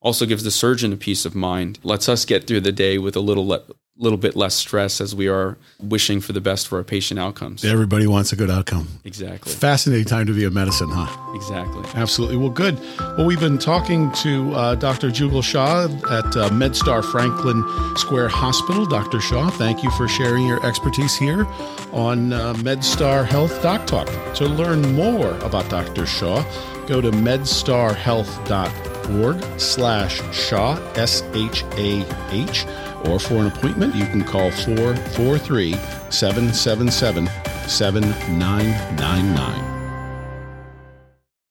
also 0.02 0.26
gives 0.26 0.44
the 0.44 0.52
surgeon 0.52 0.94
a 0.94 0.98
peace 0.98 1.26
of 1.26 1.36
mind. 1.36 1.80
Lets 1.84 2.10
us 2.10 2.26
get 2.26 2.48
through 2.48 2.62
the 2.62 2.72
day 2.72 2.98
with 2.98 3.16
a 3.16 3.20
little 3.20 3.48
le- 3.48 3.64
little 3.98 4.18
bit 4.18 4.36
less 4.36 4.56
stress 4.56 5.00
as 5.00 5.14
we 5.14 5.28
are 5.28 5.56
wishing 5.80 6.20
for 6.20 6.34
the 6.34 6.42
best 6.42 6.68
for 6.68 6.80
our 6.80 6.84
patient 6.84 7.20
outcomes. 7.20 7.64
Everybody 7.64 8.08
wants 8.08 8.34
a 8.34 8.36
good 8.36 8.50
outcome. 8.50 8.88
Exactly. 9.06 9.52
Fascinating 9.52 10.06
time 10.06 10.26
to 10.26 10.34
be 10.34 10.46
a 10.46 10.50
medicine, 10.50 10.90
huh? 10.90 11.06
Exactly. 11.36 11.84
Absolutely. 11.94 12.38
Well, 12.38 12.50
good. 12.50 12.80
Well, 13.00 13.28
we've 13.28 13.40
been 13.40 13.60
talking 13.60 14.12
to 14.14 14.52
uh, 14.54 14.74
Dr. 14.76 15.12
Jugal 15.12 15.44
Shah 15.44 15.84
at 15.86 16.36
uh, 16.36 16.50
MedStar 16.50 17.04
Franklin 17.04 17.64
Square 17.96 18.30
Hospital. 18.30 18.88
Dr. 18.88 19.22
Shah, 19.22 19.52
thank 19.52 19.84
you 19.84 19.92
for 19.92 20.08
sharing 20.08 20.48
your 20.48 20.66
expertise 20.66 21.16
here 21.16 21.46
on 21.92 22.34
uh, 22.34 22.54
MedStar 22.56 23.24
Health 23.26 23.62
Doc 23.62 23.86
Talk. 23.86 24.08
To 24.36 24.46
learn 24.48 24.96
more 24.96 25.38
about 25.40 25.70
Dr. 25.70 26.08
Shah, 26.08 26.44
go 26.88 27.00
to 27.00 27.12
medstarhealth.org 27.12 29.60
slash 29.60 30.22
Shah, 30.34 30.80
S-H-A-H 30.96 32.66
or 33.06 33.20
for 33.20 33.36
an 33.36 33.48
appointment, 33.48 33.96
you 33.96 34.06
can 34.06 34.24
call 34.24 34.52
443 34.52 35.74
777 36.10 37.28
7999. 37.68 39.73